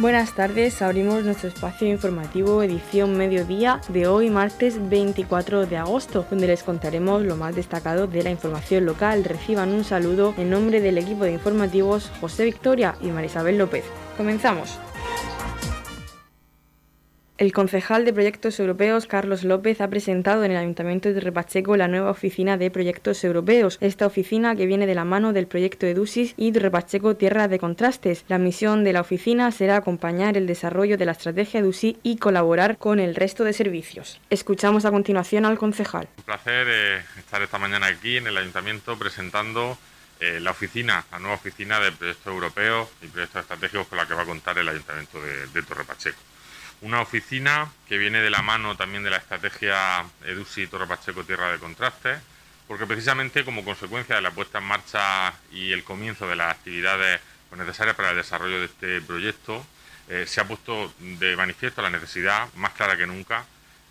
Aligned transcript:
Buenas 0.00 0.32
tardes, 0.32 0.80
abrimos 0.80 1.24
nuestro 1.24 1.48
espacio 1.48 1.88
informativo 1.88 2.62
edición 2.62 3.16
mediodía 3.16 3.80
de 3.88 4.06
hoy 4.06 4.30
martes 4.30 4.88
24 4.88 5.66
de 5.66 5.76
agosto, 5.76 6.24
donde 6.30 6.46
les 6.46 6.62
contaremos 6.62 7.24
lo 7.24 7.34
más 7.34 7.56
destacado 7.56 8.06
de 8.06 8.22
la 8.22 8.30
información 8.30 8.86
local. 8.86 9.24
Reciban 9.24 9.70
un 9.70 9.82
saludo 9.82 10.34
en 10.36 10.50
nombre 10.50 10.80
del 10.80 10.98
equipo 10.98 11.24
de 11.24 11.32
informativos 11.32 12.12
José 12.20 12.44
Victoria 12.44 12.94
y 13.00 13.08
Marisabel 13.08 13.58
López. 13.58 13.82
Comenzamos. 14.16 14.78
El 17.38 17.52
concejal 17.52 18.04
de 18.04 18.12
Proyectos 18.12 18.58
Europeos, 18.58 19.06
Carlos 19.06 19.44
López, 19.44 19.80
ha 19.80 19.88
presentado 19.88 20.42
en 20.42 20.50
el 20.50 20.56
Ayuntamiento 20.56 21.12
de 21.12 21.20
Repacheco 21.20 21.76
la 21.76 21.86
nueva 21.86 22.10
oficina 22.10 22.56
de 22.56 22.68
Proyectos 22.68 23.22
Europeos. 23.22 23.78
Esta 23.80 24.06
oficina, 24.06 24.56
que 24.56 24.66
viene 24.66 24.88
de 24.88 24.96
la 24.96 25.04
mano 25.04 25.32
del 25.32 25.46
proyecto 25.46 25.86
EDUSIS 25.86 26.34
y 26.36 26.50
de 26.50 26.58
Repacheco 26.58 27.14
Tierra 27.14 27.46
de 27.46 27.60
Contrastes. 27.60 28.24
La 28.26 28.38
misión 28.38 28.82
de 28.82 28.92
la 28.92 29.02
oficina 29.02 29.52
será 29.52 29.76
acompañar 29.76 30.36
el 30.36 30.48
desarrollo 30.48 30.98
de 30.98 31.04
la 31.04 31.12
estrategia 31.12 31.60
EDUSI 31.60 31.98
y 32.02 32.16
colaborar 32.16 32.76
con 32.76 32.98
el 32.98 33.14
resto 33.14 33.44
de 33.44 33.52
servicios. 33.52 34.20
Escuchamos 34.30 34.84
a 34.84 34.90
continuación 34.90 35.44
al 35.44 35.58
concejal. 35.58 36.08
Un 36.16 36.24
placer 36.24 36.66
eh, 36.68 37.02
estar 37.20 37.40
esta 37.40 37.58
mañana 37.58 37.86
aquí 37.86 38.16
en 38.16 38.26
el 38.26 38.36
Ayuntamiento 38.36 38.98
presentando 38.98 39.78
eh, 40.18 40.40
la 40.40 40.50
oficina, 40.50 41.04
la 41.12 41.20
nueva 41.20 41.36
oficina 41.36 41.78
de 41.78 41.92
Proyectos 41.92 42.34
Europeos 42.34 42.88
y 43.00 43.06
Proyectos 43.06 43.42
Estratégicos 43.42 43.86
con 43.86 43.96
la 43.96 44.08
que 44.08 44.14
va 44.14 44.22
a 44.22 44.26
contar 44.26 44.58
el 44.58 44.68
Ayuntamiento 44.68 45.22
de, 45.22 45.46
de 45.46 45.62
Torre 45.62 45.84
Pacheco 45.84 46.18
una 46.80 47.00
oficina 47.00 47.70
que 47.88 47.98
viene 47.98 48.20
de 48.20 48.30
la 48.30 48.42
mano 48.42 48.76
también 48.76 49.02
de 49.02 49.10
la 49.10 49.16
estrategia 49.16 50.04
EDUSI 50.24 50.68
Torre 50.68 50.86
Pacheco 50.86 51.24
Tierra 51.24 51.50
de 51.50 51.58
Contraste, 51.58 52.18
porque 52.66 52.86
precisamente 52.86 53.44
como 53.44 53.64
consecuencia 53.64 54.16
de 54.16 54.22
la 54.22 54.30
puesta 54.30 54.58
en 54.58 54.64
marcha 54.64 55.32
y 55.50 55.72
el 55.72 55.84
comienzo 55.84 56.28
de 56.28 56.36
las 56.36 56.54
actividades 56.54 57.20
necesarias 57.56 57.96
para 57.96 58.10
el 58.10 58.16
desarrollo 58.16 58.60
de 58.60 58.66
este 58.66 59.00
proyecto, 59.00 59.64
eh, 60.08 60.24
se 60.26 60.40
ha 60.40 60.46
puesto 60.46 60.92
de 60.98 61.34
manifiesto 61.36 61.82
la 61.82 61.90
necesidad, 61.90 62.52
más 62.54 62.72
clara 62.72 62.96
que 62.96 63.06
nunca, 63.06 63.44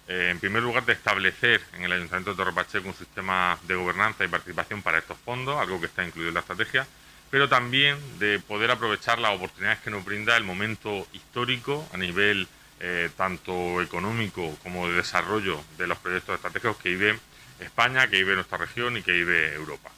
eh, 0.08 0.30
en 0.32 0.40
primer 0.40 0.64
lugar, 0.64 0.86
de 0.86 0.94
establecer 0.94 1.62
en 1.74 1.84
el 1.84 1.92
Ayuntamiento 1.92 2.32
de 2.32 2.38
Torre 2.38 2.54
Pacheco 2.54 2.88
un 2.88 2.96
sistema 2.96 3.58
de 3.64 3.76
gobernanza 3.76 4.24
y 4.24 4.28
participación 4.28 4.82
para 4.82 5.00
estos 5.00 5.18
fondos, 5.26 5.60
algo 5.60 5.80
que 5.80 5.88
está 5.88 6.06
incluido 6.06 6.30
en 6.30 6.36
la 6.36 6.40
estrategia, 6.42 6.88
pero 7.30 7.50
también 7.50 7.98
de 8.20 8.40
poder 8.40 8.72
aprovechar 8.72 9.20
las 9.20 9.36
oportunidades 9.36 9.80
que 9.80 9.90
nos 9.90 10.06
brinda 10.06 10.38
el 10.38 10.44
momento 10.46 11.06
histórico 11.12 11.88
a 11.94 11.98
nivel 11.98 12.48
eh, 12.80 13.10
tanto 13.18 13.82
económico 13.82 14.56
como 14.62 14.88
de 14.88 14.98
desarrollo 14.98 15.60
de 15.80 15.88
los 15.88 15.98
proyectos 15.98 16.36
estratégicos 16.36 16.78
que 16.78 16.90
vive 16.90 17.20
España, 17.60 18.08
que 18.08 18.18
vive 18.18 18.36
nuestra 18.36 18.60
región 18.60 18.98
y 18.98 19.02
que 19.02 19.14
vive 19.14 19.56
Europa. 19.56 19.90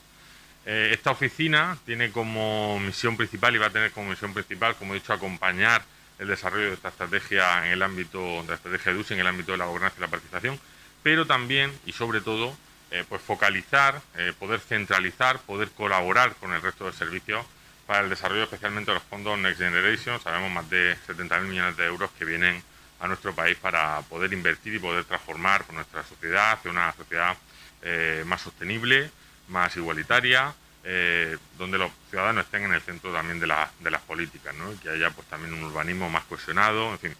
Eh, 0.64 0.88
esta 0.92 1.10
oficina 1.10 1.76
tiene 1.84 2.10
como 2.10 2.78
misión 2.80 3.18
principal 3.18 3.54
y 3.54 3.58
va 3.58 3.66
a 3.66 3.70
tener 3.70 3.90
como 3.90 4.08
misión 4.08 4.32
principal, 4.32 4.76
como 4.76 4.94
he 4.94 4.98
dicho, 4.98 5.12
acompañar 5.12 5.82
el 6.18 6.28
desarrollo 6.28 6.68
de 6.68 6.74
esta 6.74 6.88
estrategia 6.88 7.66
en 7.66 7.72
el 7.72 7.82
ámbito 7.82 8.42
de 8.42 8.48
la 8.48 8.54
estrategia 8.54 8.94
de 8.94 8.98
UCI, 8.98 9.14
en 9.14 9.20
el 9.20 9.26
ámbito 9.26 9.52
de 9.52 9.58
la 9.58 9.66
gobernanza 9.66 9.96
y 9.98 10.00
la 10.00 10.08
participación, 10.08 10.58
pero 11.02 11.26
también 11.26 11.70
y 11.84 11.92
sobre 11.92 12.22
todo 12.22 12.56
eh, 12.90 13.04
pues 13.08 13.20
focalizar, 13.20 14.00
poder 14.38 14.60
centralizar, 14.60 15.38
poder 15.40 15.70
colaborar 15.70 16.34
con 16.36 16.52
el 16.54 16.62
resto 16.62 16.86
de 16.86 16.92
servicios 16.92 17.44
para 17.86 18.04
el 18.04 18.08
desarrollo 18.08 18.44
especialmente 18.44 18.92
de 18.92 18.94
los 18.94 19.02
fondos 19.02 19.38
Next 19.38 19.60
Generation. 19.60 20.20
Sabemos 20.20 20.50
más 20.50 20.70
de 20.70 20.96
70.000 21.08 21.40
millones 21.42 21.76
de 21.76 21.86
euros 21.86 22.08
que 22.16 22.24
vienen 22.24 22.62
a 23.00 23.08
nuestro 23.08 23.34
país 23.34 23.56
para 23.56 24.00
poder 24.02 24.32
invertir 24.32 24.74
y 24.74 24.78
poder 24.78 25.04
transformar 25.04 25.64
nuestra 25.72 26.04
sociedad 26.04 26.52
hacia 26.52 26.70
una 26.70 26.92
sociedad 26.92 27.36
eh, 27.82 28.22
más 28.26 28.42
sostenible, 28.42 29.10
más 29.48 29.74
igualitaria, 29.76 30.54
eh, 30.84 31.36
donde 31.58 31.78
los 31.78 31.90
ciudadanos 32.10 32.44
estén 32.44 32.64
en 32.64 32.74
el 32.74 32.82
centro 32.82 33.12
también 33.12 33.40
de, 33.40 33.52
de 33.80 33.90
las 33.90 34.02
políticas, 34.02 34.54
¿no? 34.54 34.72
y 34.72 34.76
que 34.76 34.90
haya 34.90 35.10
pues 35.10 35.26
también 35.28 35.54
un 35.54 35.64
urbanismo 35.64 36.10
más 36.10 36.24
cohesionado, 36.24 36.92
en 36.92 36.98
fin, 36.98 37.14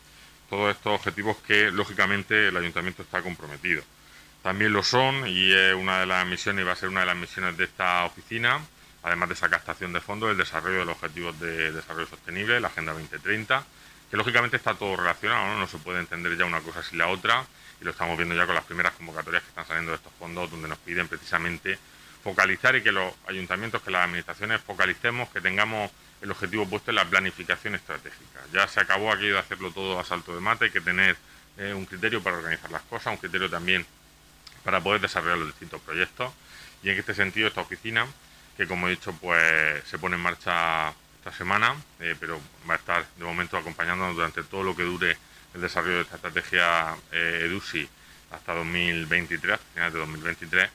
todos 0.50 0.74
estos 0.74 0.94
objetivos 0.94 1.38
que 1.38 1.70
lógicamente 1.70 2.48
el 2.48 2.56
ayuntamiento 2.56 3.02
está 3.02 3.22
comprometido. 3.22 3.82
También 4.42 4.72
lo 4.72 4.82
son 4.82 5.26
y 5.28 5.52
es 5.52 5.74
una 5.74 6.00
de 6.00 6.06
las 6.06 6.26
misiones 6.26 6.62
y 6.62 6.66
va 6.66 6.72
a 6.72 6.76
ser 6.76 6.88
una 6.88 7.00
de 7.00 7.06
las 7.06 7.16
misiones 7.16 7.56
de 7.56 7.64
esta 7.64 8.04
oficina, 8.04 8.60
además 9.02 9.28
de 9.30 9.34
esa 9.34 9.48
captación 9.48 9.92
de 9.92 10.00
fondos, 10.00 10.30
el 10.30 10.36
desarrollo 10.36 10.80
de 10.80 10.84
los 10.86 10.96
objetivos 10.96 11.38
de 11.40 11.72
desarrollo 11.72 12.06
sostenible, 12.06 12.60
la 12.60 12.68
Agenda 12.68 12.92
2030 12.92 13.64
que 14.10 14.16
lógicamente 14.16 14.56
está 14.56 14.74
todo 14.74 14.96
relacionado, 14.96 15.58
¿no? 15.58 15.66
se 15.66 15.78
puede 15.78 16.00
entender 16.00 16.36
ya 16.36 16.44
una 16.44 16.60
cosa 16.60 16.82
sin 16.82 16.98
la 16.98 17.08
otra, 17.08 17.44
y 17.80 17.84
lo 17.84 17.92
estamos 17.92 18.16
viendo 18.16 18.34
ya 18.34 18.44
con 18.44 18.54
las 18.54 18.64
primeras 18.64 18.92
convocatorias 18.94 19.42
que 19.42 19.48
están 19.48 19.66
saliendo 19.66 19.92
de 19.92 19.96
estos 19.96 20.12
fondos, 20.18 20.50
donde 20.50 20.68
nos 20.68 20.78
piden 20.78 21.08
precisamente 21.08 21.78
focalizar 22.22 22.76
y 22.76 22.82
que 22.82 22.92
los 22.92 23.14
ayuntamientos, 23.28 23.82
que 23.82 23.90
las 23.90 24.04
administraciones 24.04 24.60
focalicemos, 24.60 25.28
que 25.30 25.40
tengamos 25.40 25.90
el 26.20 26.30
objetivo 26.30 26.68
puesto 26.68 26.90
en 26.90 26.96
la 26.96 27.04
planificación 27.04 27.74
estratégica. 27.74 28.40
Ya 28.52 28.66
se 28.68 28.80
acabó 28.80 29.10
aquello 29.12 29.34
de 29.34 29.38
hacerlo 29.38 29.70
todo 29.70 29.98
a 29.98 30.04
salto 30.04 30.34
de 30.34 30.40
mate, 30.40 30.66
hay 30.66 30.70
que 30.70 30.80
tener 30.80 31.16
eh, 31.56 31.72
un 31.72 31.86
criterio 31.86 32.22
para 32.22 32.36
organizar 32.36 32.70
las 32.70 32.82
cosas, 32.82 33.12
un 33.12 33.16
criterio 33.16 33.48
también 33.48 33.86
para 34.64 34.80
poder 34.80 35.00
desarrollar 35.00 35.38
los 35.38 35.48
distintos 35.48 35.80
proyectos. 35.80 36.32
Y 36.82 36.90
en 36.90 36.98
este 36.98 37.14
sentido, 37.14 37.48
esta 37.48 37.62
oficina, 37.62 38.06
que 38.56 38.66
como 38.66 38.88
he 38.88 38.90
dicho, 38.90 39.12
pues 39.12 39.82
se 39.84 39.98
pone 39.98 40.16
en 40.16 40.22
marcha 40.22 40.92
esta 41.20 41.32
semana, 41.32 41.76
eh, 42.00 42.16
pero 42.18 42.40
va 42.68 42.74
a 42.74 42.76
estar 42.78 43.04
de 43.16 43.24
momento 43.24 43.58
acompañándonos 43.58 44.16
durante 44.16 44.42
todo 44.42 44.62
lo 44.62 44.74
que 44.74 44.84
dure 44.84 45.16
el 45.54 45.60
desarrollo 45.60 45.96
de 45.96 46.02
esta 46.02 46.16
estrategia 46.16 46.96
eh, 47.12 47.42
EDUSI 47.44 47.86
hasta 48.30 48.54
2023, 48.54 49.54
hasta 49.54 49.66
finales 49.74 49.92
de 49.92 49.98
2023, 49.98 50.70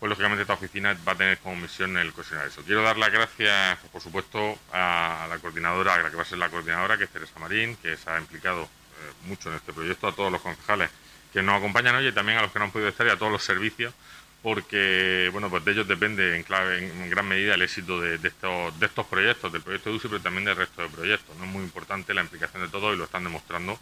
pues 0.00 0.10
lógicamente 0.10 0.42
esta 0.42 0.54
oficina 0.54 0.96
va 1.06 1.12
a 1.12 1.14
tener 1.14 1.38
como 1.38 1.56
misión 1.56 1.96
el 1.96 2.12
cohesionar 2.12 2.48
eso. 2.48 2.62
Quiero 2.62 2.82
dar 2.82 2.96
las 2.96 3.12
gracias, 3.12 3.78
por 3.92 4.02
supuesto, 4.02 4.58
a 4.72 5.26
la 5.28 5.38
coordinadora, 5.38 5.94
a 5.94 6.02
la 6.02 6.10
que 6.10 6.16
va 6.16 6.22
a 6.22 6.26
ser 6.26 6.38
la 6.38 6.48
coordinadora, 6.48 6.98
que 6.98 7.04
es 7.04 7.10
Teresa 7.10 7.38
Marín, 7.38 7.76
que 7.76 7.96
se 7.96 8.10
ha 8.10 8.18
implicado 8.18 8.62
eh, 8.64 9.12
mucho 9.26 9.48
en 9.50 9.56
este 9.56 9.72
proyecto, 9.72 10.08
a 10.08 10.12
todos 10.14 10.32
los 10.32 10.40
concejales 10.40 10.90
que 11.32 11.40
nos 11.40 11.56
acompañan 11.56 11.94
hoy 11.94 12.08
y 12.08 12.12
también 12.12 12.38
a 12.38 12.42
los 12.42 12.50
que 12.50 12.58
no 12.58 12.64
han 12.64 12.72
podido 12.72 12.88
estar 12.88 13.06
y 13.06 13.10
a 13.10 13.16
todos 13.16 13.30
los 13.30 13.44
servicios 13.44 13.94
porque 14.44 15.30
bueno 15.32 15.48
pues 15.48 15.64
de 15.64 15.72
ellos 15.72 15.88
depende 15.88 16.36
en 16.36 16.42
clave 16.42 16.76
en, 16.76 17.08
gran 17.08 17.26
medida 17.26 17.54
el 17.54 17.62
éxito 17.62 17.98
de, 17.98 18.16
estos 18.16 18.78
de 18.78 18.84
estos 18.84 19.06
proyectos 19.06 19.50
del 19.50 19.62
proyecto 19.62 19.88
de 19.88 19.96
UCI 19.96 20.08
pero 20.08 20.20
también 20.20 20.44
del 20.44 20.54
resto 20.54 20.82
de 20.82 20.88
proyectos. 20.90 21.34
No 21.38 21.46
es 21.46 21.50
muy 21.50 21.62
importante 21.62 22.12
la 22.12 22.20
implicación 22.20 22.62
de 22.62 22.68
todos 22.68 22.94
y 22.94 22.98
lo 22.98 23.04
están 23.04 23.24
demostrando 23.24 23.78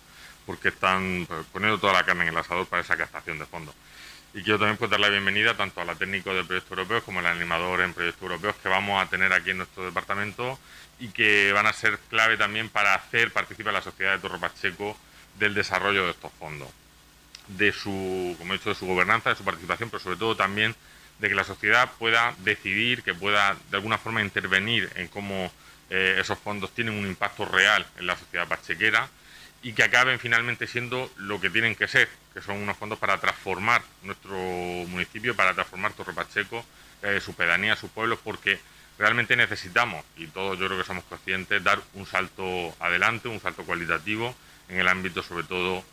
porque 0.47 0.69
están 0.69 1.27
pues, 1.27 1.45
poniendo 1.53 1.78
toda 1.78 1.95
la 1.95 2.05
carne 2.05 2.22
en 2.22 2.28
el 2.28 2.37
asador 2.37 2.67
para 2.67 2.81
esa 2.81 2.97
captación 2.97 3.41
de 3.41 3.47
fondos. 3.47 3.75
Y 4.34 4.45
quiero 4.45 4.61
también 4.61 4.77
pues, 4.77 4.89
dar 4.89 5.01
la 5.01 5.09
bienvenida 5.09 5.56
tanto 5.56 5.81
a 5.81 5.84
la 5.84 5.97
técnico 5.97 6.33
del 6.33 6.47
proyecto 6.47 6.75
europeo 6.75 7.03
como 7.03 7.19
al 7.19 7.27
animador 7.27 7.81
en 7.81 7.93
proyectos 7.93 8.22
europeos 8.22 8.55
que 8.62 8.69
vamos 8.69 9.03
a 9.03 9.11
tener 9.11 9.33
aquí 9.33 9.51
en 9.51 9.59
nuestro 9.59 9.84
departamento 9.84 10.61
y 11.01 11.09
que 11.09 11.53
van 11.53 11.67
a 11.67 11.72
ser 11.72 11.99
clave 12.09 12.37
también 12.37 12.69
para 12.69 12.95
hacer 12.95 13.33
participar 13.33 13.71
a 13.71 13.78
la 13.78 13.83
sociedad 13.83 14.12
de 14.12 14.21
Torre 14.21 14.39
Pacheco 14.39 14.97
del 15.41 15.55
desarrollo 15.55 16.05
de 16.05 16.12
estos 16.12 16.31
fondos 16.39 16.69
de 17.48 17.72
su, 17.72 18.34
como 18.38 18.53
he 18.53 18.58
dicho, 18.58 18.70
de 18.70 18.75
su 18.75 18.86
gobernanza, 18.86 19.30
de 19.30 19.36
su 19.36 19.44
participación, 19.44 19.91
pero 19.91 20.03
sobre 20.03 20.16
todo 20.16 20.36
también 20.36 20.75
de 21.19 21.28
que 21.28 21.34
la 21.34 21.44
sociedad 21.44 21.91
pueda 21.98 22.34
decidir, 22.38 23.03
que 23.03 23.14
pueda 23.14 23.56
de 23.70 23.76
alguna 23.76 23.98
forma 23.98 24.22
intervenir 24.22 24.91
en 24.97 25.08
cómo 25.08 25.53
eh, 25.91 26.16
esos 26.19 26.38
fondos 26.38 26.75
tienen 26.75 26.94
un 26.94 27.06
impacto 27.06 27.44
real 27.44 27.86
en 27.98 28.06
la 28.06 28.16
sociedad 28.16 28.48
pachequera 28.48 29.08
y 29.62 29.72
que 29.72 29.84
acaben 29.84 30.19
finalmente 30.19 30.66
siendo 30.66 31.10
lo 31.16 31.41
que 31.41 31.50
tienen 31.50 31.76
que 31.76 31.86
ser, 31.86 32.08
que 32.34 32.42
son 32.42 32.56
unos 32.56 32.76
fondos 32.76 32.98
para 32.98 33.19
transformar 33.20 33.82
nuestro 34.03 34.36
municipio, 34.36 35.36
para 35.36 35.54
transformar 35.54 35.92
Torre 35.92 36.12
Pacheco, 36.12 36.64
eh, 37.03 37.20
su 37.20 37.34
pedanía, 37.34 37.76
sus 37.76 37.91
pueblos, 37.91 38.19
porque 38.24 38.59
realmente 38.98 39.36
necesitamos, 39.36 40.04
y 40.16 40.26
todos 40.26 40.59
yo 40.59 40.66
creo 40.66 40.78
que 40.78 40.84
somos 40.84 41.04
conscientes, 41.04 41.62
dar 41.62 41.80
un 41.94 42.06
salto 42.06 42.74
adelante, 42.80 43.28
un 43.28 43.41
salto 43.41 43.62
cualitativo 43.62 44.34
en 44.69 44.80
el 44.80 44.88
ámbito 44.88 45.22
sobre 45.22 45.44
todo 45.44 45.84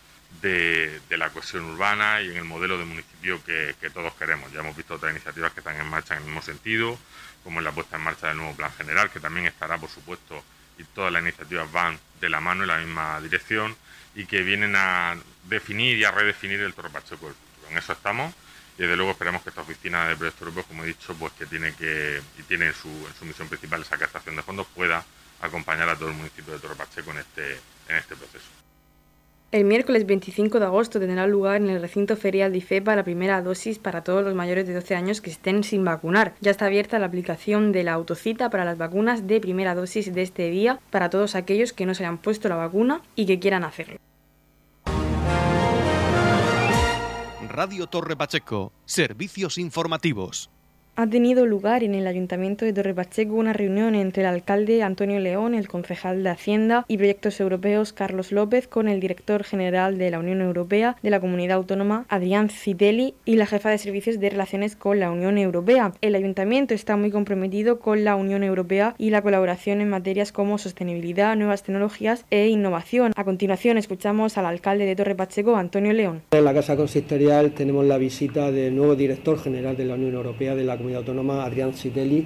de, 0.41 1.01
la 1.09 1.29
cohesión 1.29 1.65
urbana 1.65 2.21
y 2.21 2.29
en 2.29 2.37
el 2.37 2.45
modelo 2.45 2.77
de 2.77 2.85
municipio 2.85 3.43
que, 3.43 3.75
todos 3.93 4.13
queremos. 4.13 4.51
Ya 4.51 4.59
hemos 4.59 4.75
visto 4.75 4.95
otras 4.95 5.11
iniciativas 5.11 5.51
que 5.53 5.59
están 5.59 5.79
en 5.79 5.87
marcha 5.87 6.13
en 6.13 6.19
el 6.21 6.25
mismo 6.25 6.41
sentido, 6.41 6.97
como 7.43 7.59
en 7.59 7.65
la 7.65 7.71
puesta 7.71 7.97
en 7.97 8.03
marcha 8.03 8.27
del 8.27 8.37
nuevo 8.37 8.55
plan 8.55 8.71
general, 8.73 9.09
que 9.09 9.19
también 9.19 9.47
estará, 9.47 9.77
por 9.77 9.89
supuesto, 9.89 10.43
y 10.77 10.83
todas 10.83 11.11
las 11.11 11.21
iniciativas 11.21 11.71
van 11.71 11.99
de 12.21 12.29
la 12.29 12.39
mano 12.39 12.63
en 12.63 12.67
la 12.67 12.77
misma 12.77 13.19
dirección 13.21 13.75
y 14.15 14.25
que 14.25 14.43
vienen 14.43 14.75
a 14.75 15.17
definir 15.45 15.97
y 15.97 16.05
a 16.05 16.11
redefinir 16.11 16.59
el 16.61 16.73
Torre 16.73 16.89
Pacheco 16.89 17.31
En 17.69 17.77
eso 17.77 17.93
estamos 17.93 18.33
y 18.77 18.83
desde 18.83 18.95
luego 18.95 19.11
esperamos 19.11 19.43
que 19.43 19.49
esta 19.49 19.61
oficina 19.61 20.07
de 20.07 20.15
proyectos 20.15 20.41
europeos, 20.41 20.67
como 20.67 20.85
he 20.85 20.87
dicho, 20.87 21.13
pues 21.15 21.33
que 21.33 21.45
tiene 21.45 21.73
que 21.73 22.21
y 22.37 22.43
tiene 22.43 22.67
en 22.67 22.73
su, 22.73 22.87
en 22.87 23.13
su 23.13 23.25
misión 23.25 23.49
principal 23.49 23.81
esa 23.81 23.97
captación 23.97 24.37
de 24.37 24.41
fondos, 24.41 24.67
pueda 24.73 25.03
acompañar 25.41 25.89
a 25.89 25.95
todo 25.97 26.09
el 26.09 26.15
municipio 26.15 26.53
de 26.53 26.59
Torre 26.59 26.75
Pacheco 26.75 27.11
en 27.11 27.17
este, 27.17 27.59
en 27.89 27.97
este 27.97 28.15
proceso. 28.15 28.58
El 29.51 29.65
miércoles 29.65 30.05
25 30.05 30.59
de 30.59 30.65
agosto 30.65 30.99
tendrá 30.99 31.25
lugar 31.25 31.55
en 31.55 31.71
el 31.71 31.81
recinto 31.81 32.15
ferial 32.15 32.51
de 32.51 32.59
IFEPA 32.59 32.95
la 32.95 33.03
primera 33.03 33.41
dosis 33.41 33.79
para 33.79 34.03
todos 34.03 34.23
los 34.23 34.35
mayores 34.35 34.67
de 34.67 34.75
12 34.75 34.93
años 34.93 35.21
que 35.21 35.31
estén 35.31 35.63
sin 35.63 35.83
vacunar. 35.83 36.35
Ya 36.39 36.51
está 36.51 36.67
abierta 36.67 36.99
la 36.99 37.07
aplicación 37.07 37.71
de 37.71 37.83
la 37.83 37.93
autocita 37.93 38.51
para 38.51 38.63
las 38.63 38.77
vacunas 38.77 39.25
de 39.25 39.41
primera 39.41 39.73
dosis 39.73 40.13
de 40.13 40.21
este 40.21 40.51
día 40.51 40.79
para 40.91 41.09
todos 41.09 41.33
aquellos 41.33 41.73
que 41.73 41.87
no 41.87 41.95
se 41.95 42.03
hayan 42.03 42.19
puesto 42.19 42.47
la 42.47 42.57
vacuna 42.57 43.01
y 43.15 43.25
que 43.25 43.39
quieran 43.39 43.63
hacerlo. 43.63 43.97
Radio 47.47 47.87
Torre 47.87 48.15
Pacheco, 48.15 48.71
servicios 48.85 49.57
informativos. 49.57 50.51
Ha 50.99 51.07
tenido 51.07 51.45
lugar 51.45 51.85
en 51.85 51.95
el 51.95 52.07
Ayuntamiento 52.07 52.65
de 52.65 52.73
Torre 52.73 52.93
Pacheco 52.93 53.33
una 53.35 53.53
reunión 53.53 53.95
entre 53.95 54.23
el 54.23 54.27
alcalde 54.27 54.83
Antonio 54.83 55.21
León, 55.21 55.55
el 55.55 55.69
concejal 55.69 56.23
de 56.23 56.29
Hacienda 56.29 56.83
y 56.89 56.97
Proyectos 56.97 57.39
Europeos 57.39 57.93
Carlos 57.93 58.33
López 58.33 58.67
con 58.67 58.89
el 58.89 58.99
director 58.99 59.45
general 59.45 59.97
de 59.97 60.11
la 60.11 60.19
Unión 60.19 60.41
Europea 60.41 60.97
de 61.01 61.09
la 61.09 61.21
Comunidad 61.21 61.55
Autónoma 61.55 62.05
Adrián 62.09 62.49
Citelli 62.49 63.13
y 63.23 63.37
la 63.37 63.45
jefa 63.45 63.69
de 63.69 63.77
servicios 63.77 64.19
de 64.19 64.29
relaciones 64.29 64.75
con 64.75 64.99
la 64.99 65.09
Unión 65.09 65.37
Europea. 65.37 65.93
El 66.01 66.15
Ayuntamiento 66.15 66.73
está 66.73 66.97
muy 66.97 67.11
comprometido 67.11 67.79
con 67.79 68.03
la 68.03 68.17
Unión 68.17 68.43
Europea 68.43 68.93
y 68.97 69.11
la 69.11 69.21
colaboración 69.21 69.79
en 69.79 69.89
materias 69.89 70.33
como 70.33 70.57
sostenibilidad, 70.57 71.37
nuevas 71.37 71.63
tecnologías 71.63 72.25
e 72.29 72.49
innovación. 72.49 73.13
A 73.15 73.23
continuación 73.23 73.77
escuchamos 73.77 74.37
al 74.37 74.47
alcalde 74.47 74.85
de 74.85 74.97
Torre 74.97 75.15
Pacheco, 75.15 75.55
Antonio 75.55 75.93
León. 75.93 76.23
En 76.31 76.43
la 76.43 76.53
Casa 76.53 76.75
Consistorial 76.75 77.51
tenemos 77.51 77.85
la 77.85 77.97
visita 77.97 78.51
del 78.51 78.75
nuevo 78.75 78.97
director 78.97 79.39
general 79.39 79.77
de 79.77 79.85
la 79.85 79.93
Unión 79.93 80.15
Europea 80.15 80.55
de 80.55 80.65
la 80.65 80.75
Comunidad 80.75 80.88
Autónoma, 80.95 81.43
Adrián 81.43 81.73
Citelli, 81.73 82.25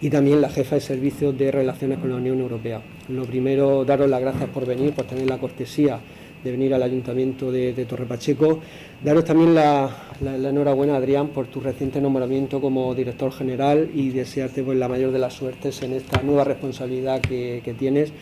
y 0.00 0.10
también 0.10 0.40
la 0.40 0.48
jefa 0.48 0.76
de 0.76 0.80
servicios 0.80 1.36
de 1.36 1.50
relaciones 1.50 1.98
con 1.98 2.10
la 2.10 2.16
Unión 2.16 2.38
Europea. 2.40 2.80
Lo 3.08 3.24
primero, 3.24 3.84
daros 3.84 4.08
las 4.08 4.20
gracias 4.20 4.48
por 4.50 4.66
venir, 4.66 4.92
por 4.92 5.04
tener 5.06 5.28
la 5.28 5.38
cortesía 5.38 6.00
de 6.42 6.50
venir 6.50 6.74
al 6.74 6.82
Ayuntamiento 6.82 7.52
de, 7.52 7.72
Torre 7.88 8.06
Pacheco. 8.06 8.60
Daros 9.04 9.24
también 9.24 9.52
la, 9.52 9.90
enhorabuena, 10.24 10.94
Adrián, 10.94 11.28
por 11.28 11.48
tu 11.48 11.58
reciente 11.58 12.00
nombramiento 12.00 12.60
como 12.60 12.94
director 12.94 13.32
general 13.32 13.90
y 13.92 14.10
desearte 14.10 14.62
pues, 14.62 14.78
la 14.78 14.86
mayor 14.86 15.10
de 15.10 15.18
las 15.18 15.34
suertes 15.34 15.82
en 15.82 15.94
esta 15.94 16.22
nueva 16.22 16.44
responsabilidad 16.44 17.20
que, 17.20 17.74
tienes, 17.76 18.12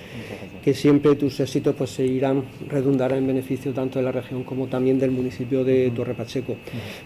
que 0.64 0.72
siempre 0.72 1.16
tus 1.16 1.38
éxitos 1.38 1.74
pues, 1.76 1.90
seguirán, 1.90 2.44
redundarán 2.66 3.18
en 3.18 3.26
beneficio 3.26 3.74
tanto 3.74 3.98
de 3.98 4.06
la 4.06 4.12
región 4.12 4.42
como 4.42 4.68
también 4.68 4.98
del 4.98 5.10
municipio 5.10 5.64
de 5.64 5.90
Torre 5.90 6.14
Pacheco. 6.14 6.56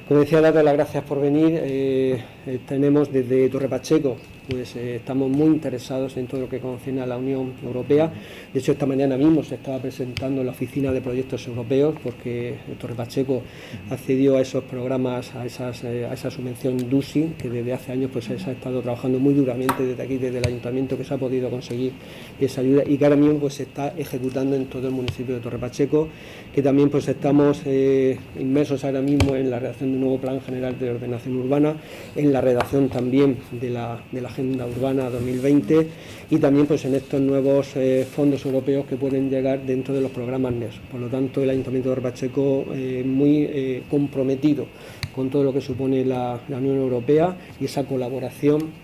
Como 0.07 0.21
decía, 0.21 0.41
daros 0.41 0.63
las 0.63 0.75
gracias 0.75 1.03
por 1.03 1.21
venir. 1.21 1.59
Eh, 1.61 2.23
eh, 2.47 2.61
tenemos 2.65 3.13
desde 3.13 3.49
Torre 3.49 3.69
Pacheco 3.69 4.17
pues 4.49 4.77
eh, 4.77 4.97
estamos 4.97 5.31
muy 5.31 5.47
interesados 5.47 6.17
en 6.17 6.27
todo 6.27 6.43
lo 6.43 6.49
que 6.49 6.61
concierne 6.61 7.01
a 7.01 7.07
la 7.07 7.17
Unión 7.17 7.55
Europea. 7.65 8.13
De 8.53 8.61
hecho, 8.61 8.73
esta 8.73 8.87
mañana 8.87 9.17
mismo 9.17 9.43
se 9.43 9.55
estaba 9.55 9.79
presentando 9.79 10.45
la 10.45 10.51
oficina 10.51 10.93
de 10.93 11.01
proyectos 11.01 11.47
europeos 11.47 11.95
porque 12.03 12.57
Torre 12.79 12.95
Pacheco 12.95 13.43
accedió 13.91 14.37
a 14.37 14.41
esos 14.41 14.65
programas, 14.65 15.35
a, 15.35 15.45
esas, 15.45 15.85
eh, 15.85 16.07
a 16.07 16.15
esa 16.15 16.31
subvención 16.31 16.89
DUSI, 16.89 17.35
que 17.39 17.49
desde 17.49 17.73
hace 17.73 17.93
años 17.93 18.11
pues, 18.13 18.27
se 18.27 18.35
ha 18.35 18.53
estado 18.53 18.81
trabajando 18.81 19.19
muy 19.19 19.35
duramente 19.35 19.85
desde 19.85 20.03
aquí, 20.03 20.17
desde 20.17 20.39
el 20.39 20.47
ayuntamiento, 20.47 20.97
que 20.97 21.05
se 21.05 21.15
ha 21.15 21.19
podido 21.19 21.51
conseguir 21.51 21.93
esa 22.41 22.61
ayuda 22.61 22.83
y 22.87 22.97
que 22.97 23.05
ahora 23.05 23.17
mismo 23.17 23.39
pues, 23.39 23.55
se 23.55 23.65
está 23.65 23.95
ejecutando 23.97 24.57
en 24.57 24.67
todo 24.67 24.89
el 24.89 24.95
municipio 24.95 25.35
de 25.35 25.41
Torre 25.41 25.59
Pacheco, 25.59 26.09
que 26.55 26.63
también 26.63 26.89
pues, 26.91 27.09
estamos 27.09 27.63
eh, 27.67 28.19
inmersos 28.39 28.85
ahora 28.85 29.01
mismo 29.01 29.37
en 29.37 29.51
la 29.51 29.59
redacción 29.59 29.91
de 29.91 29.97
un 29.97 30.01
nuevo 30.03 30.19
plan 30.19 30.41
general 30.41 30.79
de 30.79 30.91
ordenación 30.91 31.37
urbana, 31.37 31.75
en 32.17 32.33
la 32.33 32.41
redacción 32.41 32.89
también 32.89 33.37
de 33.61 33.71
la, 33.71 34.03
de 34.11 34.21
la 34.21 34.29
Agenda 34.29 34.67
Urbana 34.67 35.11
2020 35.11 35.87
y 36.31 36.39
también 36.39 36.67
pues, 36.67 36.85
en 36.85 36.95
estos 36.95 37.21
nuevos 37.21 37.77
eh, 37.77 38.07
fondos 38.11 38.45
europeos 38.45 38.87
que 38.87 38.97
pueden 38.97 39.31
llegar 39.31 39.65
dentro 39.65 39.95
de 39.95 40.01
los 40.01 40.11
programas 40.11 40.53
NES. 40.53 40.75
Por 40.91 41.01
lo 41.01 41.09
tanto, 41.09 41.43
el 41.43 41.51
Ayuntamiento 41.51 41.91
de 41.91 41.93
Orbacheco 41.93 42.67
eh, 42.75 43.03
muy 43.05 43.45
eh, 43.57 43.85
comprometido 43.89 44.67
con 45.15 45.31
todo 45.31 45.45
lo 45.45 45.53
que 45.53 45.61
supone 45.61 46.05
la, 46.05 46.41
Unión 46.49 46.77
Europea 46.77 47.37
y 47.61 47.67
esa 47.67 47.85
colaboración 47.85 48.83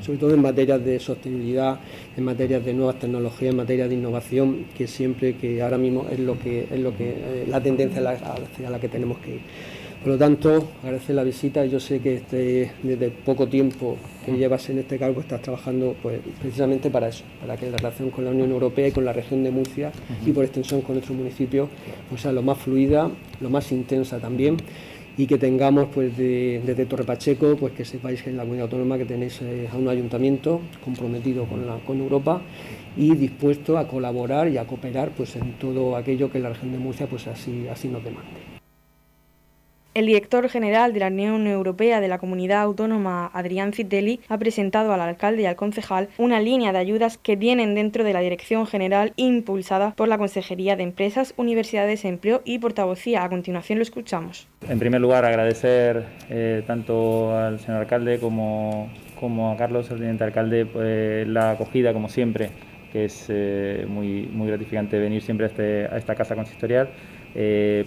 sobre 0.00 0.18
todo 0.18 0.32
en 0.32 0.40
materia 0.40 0.78
de 0.78 1.00
sostenibilidad, 1.00 1.80
en 2.16 2.22
materia 2.22 2.60
de 2.60 2.72
nuevas 2.72 3.00
tecnologías, 3.00 3.50
en 3.50 3.56
materia 3.56 3.88
de 3.88 3.94
innovación, 3.96 4.66
que 4.78 4.86
siempre 4.86 5.34
que 5.34 5.60
ahora 5.60 5.76
mismo 5.76 6.06
es 6.08 6.20
lo 6.20 6.38
que 6.38 6.68
es 6.70 6.78
lo 6.78 6.96
que 6.96 7.44
la 7.48 7.60
tendencia 7.60 8.00
hacia 8.08 8.70
la 8.70 8.78
que 8.78 8.88
tenemos 8.88 9.18
que 9.18 9.34
ir. 9.34 9.40
Por 10.02 10.14
lo 10.14 10.18
tanto, 10.18 10.68
agradecer 10.82 11.14
la 11.14 11.22
visita. 11.22 11.64
Yo 11.64 11.78
sé 11.78 12.00
que 12.00 12.16
este, 12.16 12.72
desde 12.82 13.10
poco 13.10 13.46
tiempo 13.46 13.96
que 14.26 14.32
llevas 14.32 14.68
en 14.68 14.80
este 14.80 14.98
cargo 14.98 15.20
estás 15.20 15.40
trabajando 15.42 15.94
pues, 16.02 16.18
precisamente 16.40 16.90
para 16.90 17.06
eso, 17.06 17.22
para 17.40 17.56
que 17.56 17.70
la 17.70 17.76
relación 17.76 18.10
con 18.10 18.24
la 18.24 18.32
Unión 18.32 18.50
Europea 18.50 18.88
y 18.88 18.90
con 18.90 19.04
la 19.04 19.12
región 19.12 19.44
de 19.44 19.52
Murcia 19.52 19.92
y 20.26 20.32
por 20.32 20.44
extensión 20.44 20.80
con 20.80 20.96
nuestro 20.96 21.14
municipio 21.14 21.68
pues, 22.08 22.22
sea 22.22 22.32
lo 22.32 22.42
más 22.42 22.58
fluida, 22.58 23.12
lo 23.40 23.48
más 23.48 23.70
intensa 23.70 24.18
también 24.18 24.56
y 25.16 25.26
que 25.26 25.38
tengamos 25.38 25.88
pues 25.94 26.16
desde 26.16 26.86
Torre 26.86 27.04
Pacheco 27.04 27.56
pues 27.56 27.72
que 27.72 27.84
sepáis 27.84 28.22
que 28.22 28.30
en 28.30 28.38
la 28.38 28.42
comunidad 28.42 28.64
autónoma 28.64 28.98
que 28.98 29.04
tenéis 29.04 29.40
eh, 29.42 29.68
a 29.70 29.76
un 29.76 29.88
ayuntamiento 29.88 30.62
comprometido 30.84 31.44
con, 31.44 31.64
la, 31.64 31.76
con 31.76 32.00
Europa 32.00 32.40
y 32.96 33.14
dispuesto 33.14 33.78
a 33.78 33.86
colaborar 33.86 34.48
y 34.48 34.58
a 34.58 34.66
cooperar 34.66 35.10
pues 35.10 35.36
en 35.36 35.52
todo 35.58 35.96
aquello 35.96 36.30
que 36.30 36.40
la 36.40 36.48
región 36.48 36.72
de 36.72 36.78
Murcia 36.78 37.06
pues 37.06 37.28
así, 37.28 37.68
así 37.68 37.86
nos 37.86 38.02
demande. 38.02 38.51
El 39.94 40.06
director 40.06 40.48
general 40.48 40.94
de 40.94 41.00
la 41.00 41.08
Unión 41.08 41.46
Europea 41.46 42.00
de 42.00 42.08
la 42.08 42.16
Comunidad 42.16 42.62
Autónoma, 42.62 43.30
Adrián 43.34 43.74
Citelli, 43.74 44.20
ha 44.30 44.38
presentado 44.38 44.90
al 44.94 45.02
alcalde 45.02 45.42
y 45.42 45.44
al 45.44 45.54
concejal 45.54 46.08
una 46.16 46.40
línea 46.40 46.72
de 46.72 46.78
ayudas 46.78 47.18
que 47.18 47.36
vienen 47.36 47.74
dentro 47.74 48.02
de 48.02 48.14
la 48.14 48.20
Dirección 48.20 48.66
General 48.66 49.12
impulsada 49.16 49.90
por 49.94 50.08
la 50.08 50.16
Consejería 50.16 50.76
de 50.76 50.84
Empresas, 50.84 51.34
Universidades, 51.36 52.06
Empleo 52.06 52.40
y 52.46 52.58
Portavocía. 52.58 53.22
A 53.22 53.28
continuación 53.28 53.80
lo 53.80 53.82
escuchamos. 53.82 54.48
En 54.66 54.78
primer 54.78 55.02
lugar, 55.02 55.26
agradecer 55.26 56.06
eh, 56.30 56.62
tanto 56.66 57.36
al 57.36 57.60
señor 57.60 57.82
alcalde 57.82 58.18
como, 58.18 58.88
como 59.20 59.52
a 59.52 59.58
Carlos, 59.58 59.90
el 59.90 59.98
teniente 59.98 60.24
alcalde, 60.24 60.64
pues, 60.64 61.28
la 61.28 61.50
acogida, 61.50 61.92
como 61.92 62.08
siempre, 62.08 62.48
que 62.94 63.04
es 63.04 63.26
eh, 63.28 63.84
muy, 63.86 64.22
muy 64.22 64.48
gratificante 64.48 64.98
venir 64.98 65.20
siempre 65.20 65.44
a, 65.44 65.48
este, 65.50 65.84
a 65.84 65.98
esta 65.98 66.14
casa 66.14 66.34
consistorial. 66.34 66.88
Eh, 67.34 67.84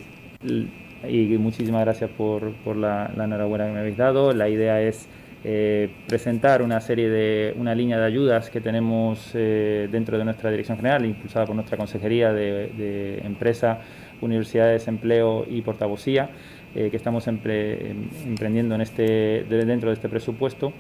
y 1.09 1.37
muchísimas 1.37 1.81
gracias 1.85 2.09
por, 2.11 2.53
la, 2.75 3.11
enhorabuena 3.15 3.65
que 3.65 3.71
me 3.71 3.79
habéis 3.79 3.97
dado. 3.97 4.33
La 4.33 4.49
idea 4.49 4.81
es 4.81 5.07
eh, 5.43 5.89
presentar 6.07 6.61
una 6.61 6.81
serie 6.81 7.09
de, 7.09 7.53
una 7.57 7.75
línea 7.75 7.99
de 7.99 8.05
ayudas 8.05 8.49
que 8.49 8.61
tenemos 8.61 9.31
eh, 9.33 9.87
dentro 9.91 10.17
de 10.17 10.25
nuestra 10.25 10.49
dirección 10.49 10.77
general, 10.77 11.05
impulsada 11.05 11.45
por 11.45 11.55
nuestra 11.55 11.77
Consejería 11.77 12.33
de, 12.33 13.21
Empresa, 13.23 13.79
Universidades, 14.21 14.87
Empleo 14.87 15.45
y 15.47 15.61
Portavocía, 15.61 16.29
eh, 16.73 16.89
que 16.89 16.97
estamos 16.97 17.27
emprendiendo 17.27 18.75
en 18.75 18.81
este, 18.81 19.43
dentro 19.43 19.89
de 19.89 19.95
este 19.95 20.09
presupuesto, 20.09 20.73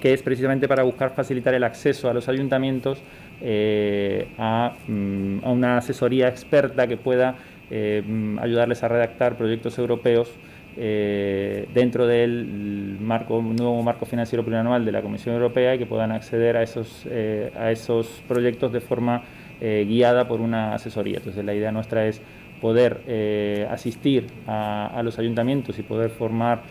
que 0.00 0.12
es 0.12 0.22
precisamente 0.22 0.68
para 0.68 0.82
buscar 0.82 1.10
facilitar 1.10 1.52
el 1.54 1.64
acceso 1.64 2.08
a 2.08 2.14
los 2.14 2.28
ayuntamientos 2.28 3.02
mm, 3.40 4.38
a 4.38 5.50
una 5.50 5.78
asesoría 5.78 6.28
experta 6.28 6.86
que 6.86 6.96
pueda 6.96 7.34
eh, 7.70 8.02
ayudarles 8.40 8.82
a 8.82 8.88
redactar 8.88 9.36
proyectos 9.36 9.78
europeos 9.78 10.28
eh, 10.76 11.68
dentro 11.72 12.06
del 12.06 12.96
marco, 13.00 13.40
nuevo 13.40 13.80
marco 13.82 14.06
financiero 14.06 14.42
plurianual 14.42 14.84
de 14.84 14.92
la 14.92 15.02
Comisión 15.02 15.34
Europea 15.36 15.74
y 15.74 15.78
que 15.78 15.86
puedan 15.86 16.10
acceder 16.10 16.56
a 16.56 16.62
esos, 16.62 17.06
eh, 17.08 17.52
a 17.56 17.70
esos 17.70 18.22
proyectos 18.26 18.72
de 18.72 18.80
forma 18.80 19.22
guiada 19.60 20.26
por 20.26 20.40
una 20.40 20.74
asesoría. 20.74 21.18
Entonces 21.18 21.44
la 21.44 21.52
idea 21.52 21.70
nuestra 21.70 22.06
es 22.06 22.22
poder 22.62 23.66
asistir 23.70 24.26
a, 24.46 25.02
los 25.04 25.18
ayuntamientos 25.18 25.78
y 25.78 25.82
poder 25.82 26.08
formar 26.08 26.62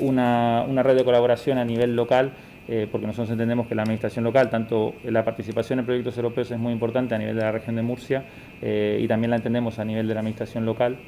una, 0.00 0.64
una 0.66 0.82
red 0.82 0.96
de 0.96 1.04
colaboración 1.04 1.58
a 1.58 1.66
nivel 1.66 1.94
local 1.94 2.32
eh, 2.68 2.86
porque 2.90 3.06
nosotros 3.06 3.30
entendemos 3.30 3.66
que 3.66 3.74
la 3.74 3.82
administración 3.82 4.24
local, 4.24 4.50
tanto 4.50 4.94
la 5.04 5.24
participación 5.24 5.78
en 5.78 5.86
proyectos 5.86 6.16
europeos 6.18 6.50
es 6.50 6.58
muy 6.58 6.72
importante 6.72 7.14
a 7.14 7.18
nivel 7.18 7.34
de 7.34 7.42
la 7.42 7.50
región 7.50 7.76
de 7.76 7.82
Murcia 7.82 8.24
eh, 8.60 9.00
y 9.02 9.08
también 9.08 9.30
la 9.30 9.36
entendemos 9.36 9.78
a 9.78 9.84
nivel 9.86 10.06
de 10.06 10.12
la 10.12 10.20
administración 10.20 10.66
local 10.66 10.98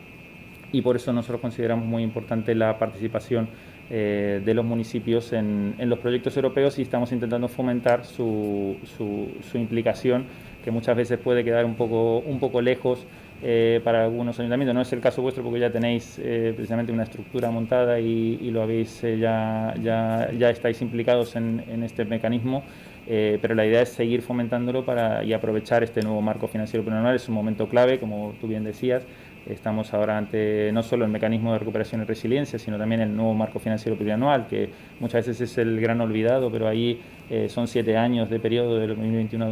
y 0.73 0.81
por 0.83 0.97
eso 0.97 1.13
nosotros 1.13 1.41
consideramos 1.41 1.85
muy 1.85 2.03
importante 2.03 2.55
la 2.55 2.79
participación 2.79 3.49
eh, 3.91 4.41
de 4.45 4.55
los 4.55 4.65
municipios 4.65 5.33
en, 5.33 5.75
los 5.79 5.99
proyectos 5.99 6.37
europeos 6.37 6.79
y 6.79 6.83
estamos 6.83 7.13
intentando 7.13 7.49
fomentar 7.49 8.05
su, 8.05 8.77
su, 8.97 9.59
implicación, 9.59 10.25
que 10.65 10.71
muchas 10.71 10.97
veces 10.97 11.19
puede 11.19 11.43
quedar 11.43 11.65
un 11.65 11.75
poco, 11.75 12.19
un 12.21 12.39
poco 12.39 12.63
lejos 12.63 13.05
eh, 13.43 13.81
para 13.83 14.05
algunos 14.05 14.39
ayuntamientos. 14.39 14.75
No 14.75 14.83
es 14.83 14.93
el 14.93 15.01
caso 15.01 15.23
vuestro 15.23 15.43
porque 15.43 15.61
ya 15.61 15.71
tenéis 15.71 16.21
eh, 16.23 16.53
precisamente 16.55 16.93
una 16.93 17.05
estructura 17.05 17.51
montada 17.51 17.99
y, 17.99 18.51
lo 18.51 18.63
habéis 18.63 19.03
eh, 19.03 19.19
ya, 19.19 19.75
ya, 19.83 20.31
ya, 20.37 20.51
estáis 20.51 20.83
implicados 20.83 21.37
en, 21.37 21.83
este 21.83 22.05
mecanismo, 22.05 22.63
pero 23.07 23.55
la 23.55 23.65
idea 23.65 23.83
es 23.83 23.89
seguir 23.89 24.23
fomentándolo 24.23 24.85
para, 24.85 25.25
y 25.25 25.33
aprovechar 25.33 25.83
este 25.83 26.03
nuevo 26.03 26.21
marco 26.21 26.49
financiero 26.49 26.85
plurianual. 26.85 27.17
Es 27.17 27.29
un 27.29 27.35
momento 27.35 27.67
clave, 27.67 27.99
como 27.99 28.35
tú 28.41 28.47
bien 28.47 28.63
decías. 28.63 29.05
Estamos 29.47 29.95
ahora 29.95 30.19
ante 30.19 30.71
no 30.73 30.83
solo 30.83 31.07
el 31.07 31.11
mecanismo 31.11 31.55
de 31.55 31.61
recuperación 31.61 32.03
y 32.03 32.05
resiliencia, 32.05 32.59
sino 32.59 32.77
también 32.77 33.01
el 33.01 33.17
nuevo 33.17 33.33
marco 33.33 33.59
financiero 33.59 33.97
plurianual, 33.97 34.47
que 34.49 34.69
muchas 35.01 35.27
veces 35.27 35.51
es 35.51 35.59
el 35.59 35.81
gran 35.81 36.01
olvidado, 36.03 36.53
pero 36.53 36.69
ahí 36.69 37.01
son 37.49 37.69
siete 37.69 37.97
años 37.97 38.29
de 38.29 38.39
periodo 38.39 38.79
de 38.79 38.89
2021 38.89 39.45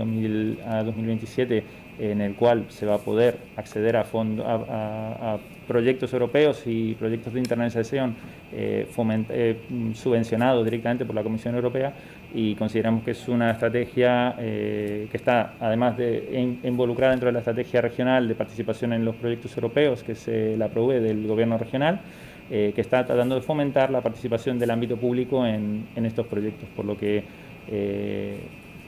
a 0.67 0.83
2027 0.85 1.65
en 1.99 2.21
el 2.21 2.35
cual 2.35 2.67
se 2.69 2.87
va 2.87 2.95
a 2.95 2.99
poder 2.99 3.37
acceder 3.57 3.97
a, 3.97 4.05
fondo, 4.05 4.45
a, 4.47 5.39
proyectos 5.67 6.13
europeos 6.13 6.63
y 6.65 6.95
proyectos 6.95 7.35
de 7.35 7.41
internacionalización 7.41 8.15
eh, 8.53 8.89
eh, 9.31 9.57
subvencionados 9.95 10.65
directamente 10.65 11.05
por 11.05 11.15
la 11.15 11.23
Comisión 11.23 11.55
Europea 11.55 11.93
y 12.33 12.55
consideramos 12.55 13.05
que 13.05 13.11
es 13.11 13.29
una 13.29 13.51
estrategia 13.51 14.35
eh, 14.39 15.09
que 15.11 15.17
está 15.17 15.55
además 15.61 15.97
de 15.97 16.59
involucrada 16.63 17.13
dentro 17.13 17.27
de 17.27 17.33
la 17.33 17.41
estrategia 17.41 17.81
regional 17.81 18.29
de 18.29 18.35
participación 18.35 18.93
en 18.93 19.05
los 19.05 19.17
proyectos 19.17 19.55
europeos 19.57 20.03
que 20.03 20.15
se 20.15 20.57
la 20.57 20.69
provee 20.69 21.01
del 21.01 21.27
gobierno 21.27 21.59
regional 21.59 22.01
que 22.49 22.81
está 22.81 23.05
tratando 23.05 23.35
de 23.35 23.43
fomentar 23.43 23.91
la 23.91 24.01
participación 24.01 24.59
del 24.59 24.71
ámbito 24.71 24.97
público 24.97 25.45
en, 25.45 25.87
en 25.95 26.07
estos 26.07 26.27
proyectos, 26.27 26.67
por 26.75 26.87
lo 26.87 26.97
que 26.97 27.23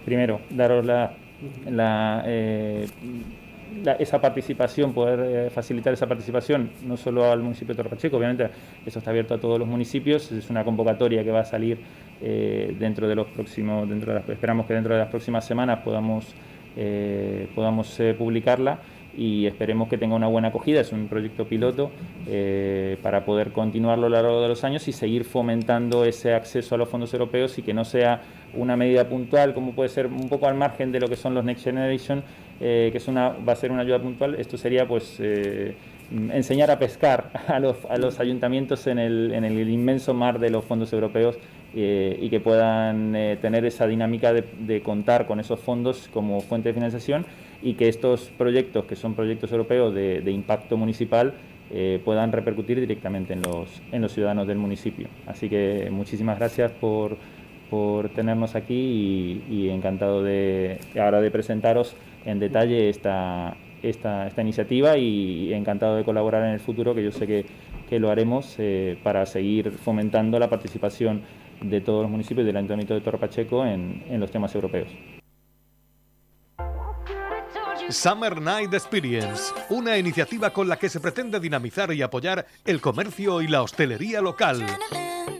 primero 0.07 0.40
daros 0.49 0.87
la, 0.87 1.12
la 1.70 2.25
esa 3.99 4.20
participación, 4.20 4.92
poder 4.92 5.20
eh, 5.47 5.50
facilitar 5.50 5.92
esa 5.92 6.06
participación, 6.06 6.70
no 6.85 6.97
solo 6.97 7.30
al 7.30 7.40
municipio 7.40 7.75
de 7.75 7.82
Torre 7.82 8.16
obviamente 8.16 8.50
eso 8.85 8.99
está 8.99 9.11
abierto 9.11 9.35
a 9.35 9.38
todos 9.38 9.59
los 9.59 9.68
municipios, 9.68 10.30
es 10.32 10.50
una 10.50 10.64
convocatoria 10.64 11.23
que 11.23 11.30
va 11.30 11.40
a 11.40 11.44
salir 11.44 11.78
eh, 12.20 12.75
dentro 12.78 13.06
de 13.09 13.14
los 13.14 13.28
próximos, 13.28 13.88
dentro 13.88 14.12
de 14.12 14.32
esperamos 14.32 14.66
que 14.66 14.75
dentro 14.75 14.94
de 14.94 15.00
las 15.00 15.09
próximas 15.09 15.44
semanas 15.44 15.80
podamos, 15.85 16.35
eh, 16.76 17.49
podamos 17.54 18.00
publicarla 18.18 18.78
y 19.17 19.47
esperemos 19.47 19.88
que 19.88 19.99
tenga 19.99 20.14
una 20.14 20.26
buena 20.26 20.49
acogida. 20.49 20.81
Es 20.81 20.93
un 20.93 21.09
proyecto 21.09 21.47
piloto 21.47 21.90
para 23.02 23.25
poder 23.25 23.52
continuarlo 23.52 24.07
a 24.07 24.11
lo 24.11 24.17
largo 24.17 24.43
de 24.43 24.49
los 24.49 24.64
años 24.64 24.87
y 24.88 24.93
seguir 24.93 25.25
fomentando 25.25 26.05
ese 26.05 26.35
acceso 26.35 26.75
a 26.75 26.79
los 26.79 26.88
fondos 26.88 27.12
europeos 27.12 27.59
y 27.59 27.62
que 27.62 27.75
no 27.75 27.85
sea 27.85 28.23
una 28.55 28.76
medida 28.76 29.09
puntual, 29.09 29.55
como 29.55 29.73
puede 29.73 29.88
ser 29.88 30.07
un 30.07 30.29
poco 30.29 30.47
al 30.47 30.55
margen 30.55 30.93
de 30.93 31.00
lo 31.00 31.09
que 31.09 31.17
son 31.17 31.35
los 31.35 31.45
Next 31.45 31.64
Generation, 31.64 32.23
eh, 32.61 32.88
que 32.93 32.99
es 32.99 33.09
una, 33.09 33.31
va 33.31 33.52
a 33.52 33.57
ser 33.57 33.73
una 33.73 33.83
ayuda 33.83 34.00
puntual. 34.00 34.35
Esto 34.37 34.57
sería 34.57 34.87
pues 34.87 35.17
eh, 35.21 35.75
enseñar 36.11 36.71
a 36.71 36.79
pescar 36.79 37.31
a 37.49 37.59
los, 37.59 37.76
a 37.88 37.97
los 37.97 38.19
ayuntamientos 38.21 38.87
en 38.87 38.99
el, 38.99 39.33
en 39.33 39.45
el, 39.45 39.69
inmenso 39.69 40.14
mar 40.14 40.38
de 40.38 40.50
los 40.50 40.64
fondos 40.64 40.93
europeos 40.93 41.38
eh, 41.75 42.19
y 42.21 42.29
que 42.29 42.40
puedan 42.40 43.12
tener 43.40 43.64
esa 43.64 43.87
dinámica 43.87 44.33
de, 44.33 44.45
de, 44.59 44.83
contar 44.83 45.26
con 45.26 45.38
esos 45.38 45.61
fondos 45.61 46.09
como 46.12 46.40
fuente 46.40 46.71
de 46.71 46.75
financiación 46.75 47.25
y 47.62 47.75
que 47.75 47.88
estos 47.88 48.31
proyectos, 48.38 48.85
que 48.85 48.97
son 48.97 49.14
proyectos 49.14 49.52
europeos 49.52 49.95
de, 49.95 50.31
impacto 50.31 50.76
municipal, 50.76 51.35
puedan 52.05 52.33
repercutir 52.33 52.81
directamente 52.81 53.33
en 53.33 53.43
los, 53.43 53.81
en 53.93 54.02
los 54.02 54.12
ciudadanos 54.12 54.49
del 54.49 54.59
municipio. 54.59 55.07
Así 55.26 55.49
que 55.49 55.88
muchísimas 55.90 56.38
gracias 56.38 56.73
por 56.73 57.17
por 57.71 58.09
tenernos 58.11 58.57
aquí 58.57 59.43
y, 59.49 59.71
encantado 59.71 60.23
de 60.23 60.81
ahora 61.00 61.21
de 61.21 61.31
presentaros 61.31 61.95
en 62.26 62.40
detalle 62.40 62.88
esta, 62.88 63.57
esta, 63.83 64.26
esta, 64.26 64.43
iniciativa 64.43 64.99
y 64.99 65.55
encantado 65.55 65.97
de 65.97 66.05
colaborar 66.05 66.45
en 66.45 66.50
el 66.50 66.61
futuro, 66.61 66.95
que 66.95 67.05
yo 67.05 67.12
sé 67.12 67.26
que, 67.26 67.47
que 67.88 68.00
lo 68.00 68.11
haremos 68.11 68.57
eh, 68.59 68.99
para 69.02 69.25
seguir 69.25 69.71
fomentando 69.71 70.38
la 70.38 70.50
participación 70.50 71.23
de 71.62 71.81
todos 71.81 72.02
los 72.02 72.11
municipios 72.11 72.47
del 72.47 72.57
Ayuntamiento 72.57 72.95
de 72.95 73.00
Torre 73.00 73.19
Pacheco 73.19 73.64
en, 73.64 74.02
en 74.11 74.21
los 74.21 74.31
temas 74.31 74.55
europeos. 74.55 74.88
Summer 77.90 78.40
Night 78.40 78.73
Experience, 78.73 79.52
una 79.68 79.99
iniciativa 79.99 80.50
con 80.50 80.68
la 80.68 80.78
que 80.78 80.88
se 80.88 81.00
pretende 81.00 81.40
dinamizar 81.40 81.92
y 81.92 82.02
apoyar 82.02 82.47
el 82.64 82.80
comercio 82.80 83.40
y 83.42 83.49
la 83.49 83.62
hostelería 83.62 84.20
local 84.20 84.66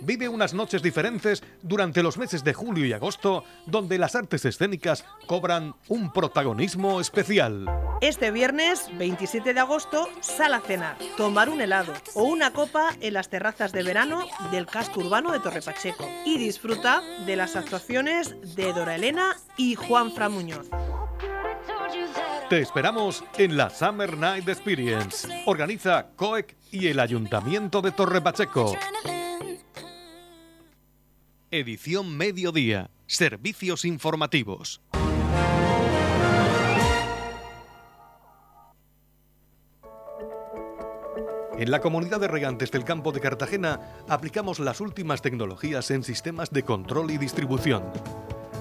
vive 0.03 0.29
unas 0.29 0.55
noches 0.55 0.83
diferentes 0.83 1.43
durante 1.63 2.03
los 2.03 2.19
meses 2.19 2.45
de 2.45 2.55
julio 2.55 2.87
y 2.87 2.93
agosto, 2.93 3.45
donde 3.67 3.99
las 3.99 4.15
artes 4.15 4.45
escénicas 4.45 5.05
cobran 5.27 5.75
un 5.89 6.13
protagonismo 6.13 7.01
especial. 7.01 7.67
Este 8.01 8.31
viernes 8.31 8.89
27 8.99 9.55
de 9.55 9.61
agosto, 9.61 10.09
sal 10.21 10.55
a 10.55 10.61
cenar, 10.61 10.97
tomar 11.17 11.49
un 11.49 11.61
helado 11.61 11.93
o 12.15 12.25
una 12.25 12.53
copa 12.53 12.95
en 13.01 13.15
las 13.15 13.29
terrazas 13.29 13.73
de 13.73 13.83
verano 13.83 14.27
del 14.51 14.67
casco 14.67 15.01
urbano 15.01 15.33
de 15.33 15.41
Torre 15.41 15.63
Pacheco 15.63 16.09
y 16.25 16.39
disfruta 16.39 17.03
de 17.27 17.37
las 17.37 17.57
actuaciones 17.57 18.35
de 18.57 18.73
Dora 18.73 18.95
Elena 18.95 19.37
y 19.57 19.75
Juan 19.75 20.13
Fra 20.13 20.29
Muñoz. 20.29 20.69
Te 22.51 22.61
esperamos 22.61 23.23
en 23.39 23.57
la 23.57 23.71
Summer 23.71 24.19
Night 24.19 24.49
Experience. 24.49 25.29
Organiza 25.47 26.09
COEC 26.17 26.57
y 26.73 26.89
el 26.89 26.99
Ayuntamiento 26.99 27.81
de 27.81 27.93
Torre 27.93 28.21
Pacheco. 28.21 28.75
Edición 31.53 32.17
Mediodía. 32.17 32.91
Servicios 33.07 33.85
informativos. 33.85 34.83
En 41.57 41.71
la 41.71 41.81
comunidad 41.81 42.19
de 42.19 42.27
regantes 42.27 42.73
del 42.73 42.83
campo 42.83 43.13
de 43.13 43.21
Cartagena 43.21 44.03
aplicamos 44.09 44.59
las 44.59 44.81
últimas 44.81 45.23
tecnologías 45.23 45.93
en 45.93 46.03
sistemas 46.03 46.51
de 46.51 46.65
control 46.65 47.13
y 47.13 47.19
distribución, 47.19 47.85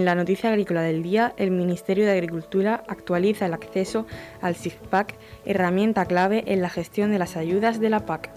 En 0.00 0.06
la 0.06 0.14
noticia 0.14 0.48
agrícola 0.48 0.80
del 0.80 1.02
día, 1.02 1.34
el 1.36 1.50
Ministerio 1.50 2.06
de 2.06 2.12
Agricultura 2.12 2.84
actualiza 2.88 3.44
el 3.44 3.52
acceso 3.52 4.06
al 4.40 4.56
SIGPAC, 4.56 5.14
herramienta 5.44 6.06
clave 6.06 6.42
en 6.46 6.62
la 6.62 6.70
gestión 6.70 7.10
de 7.10 7.18
las 7.18 7.36
ayudas 7.36 7.80
de 7.80 7.90
la 7.90 8.06
PAC. 8.06 8.30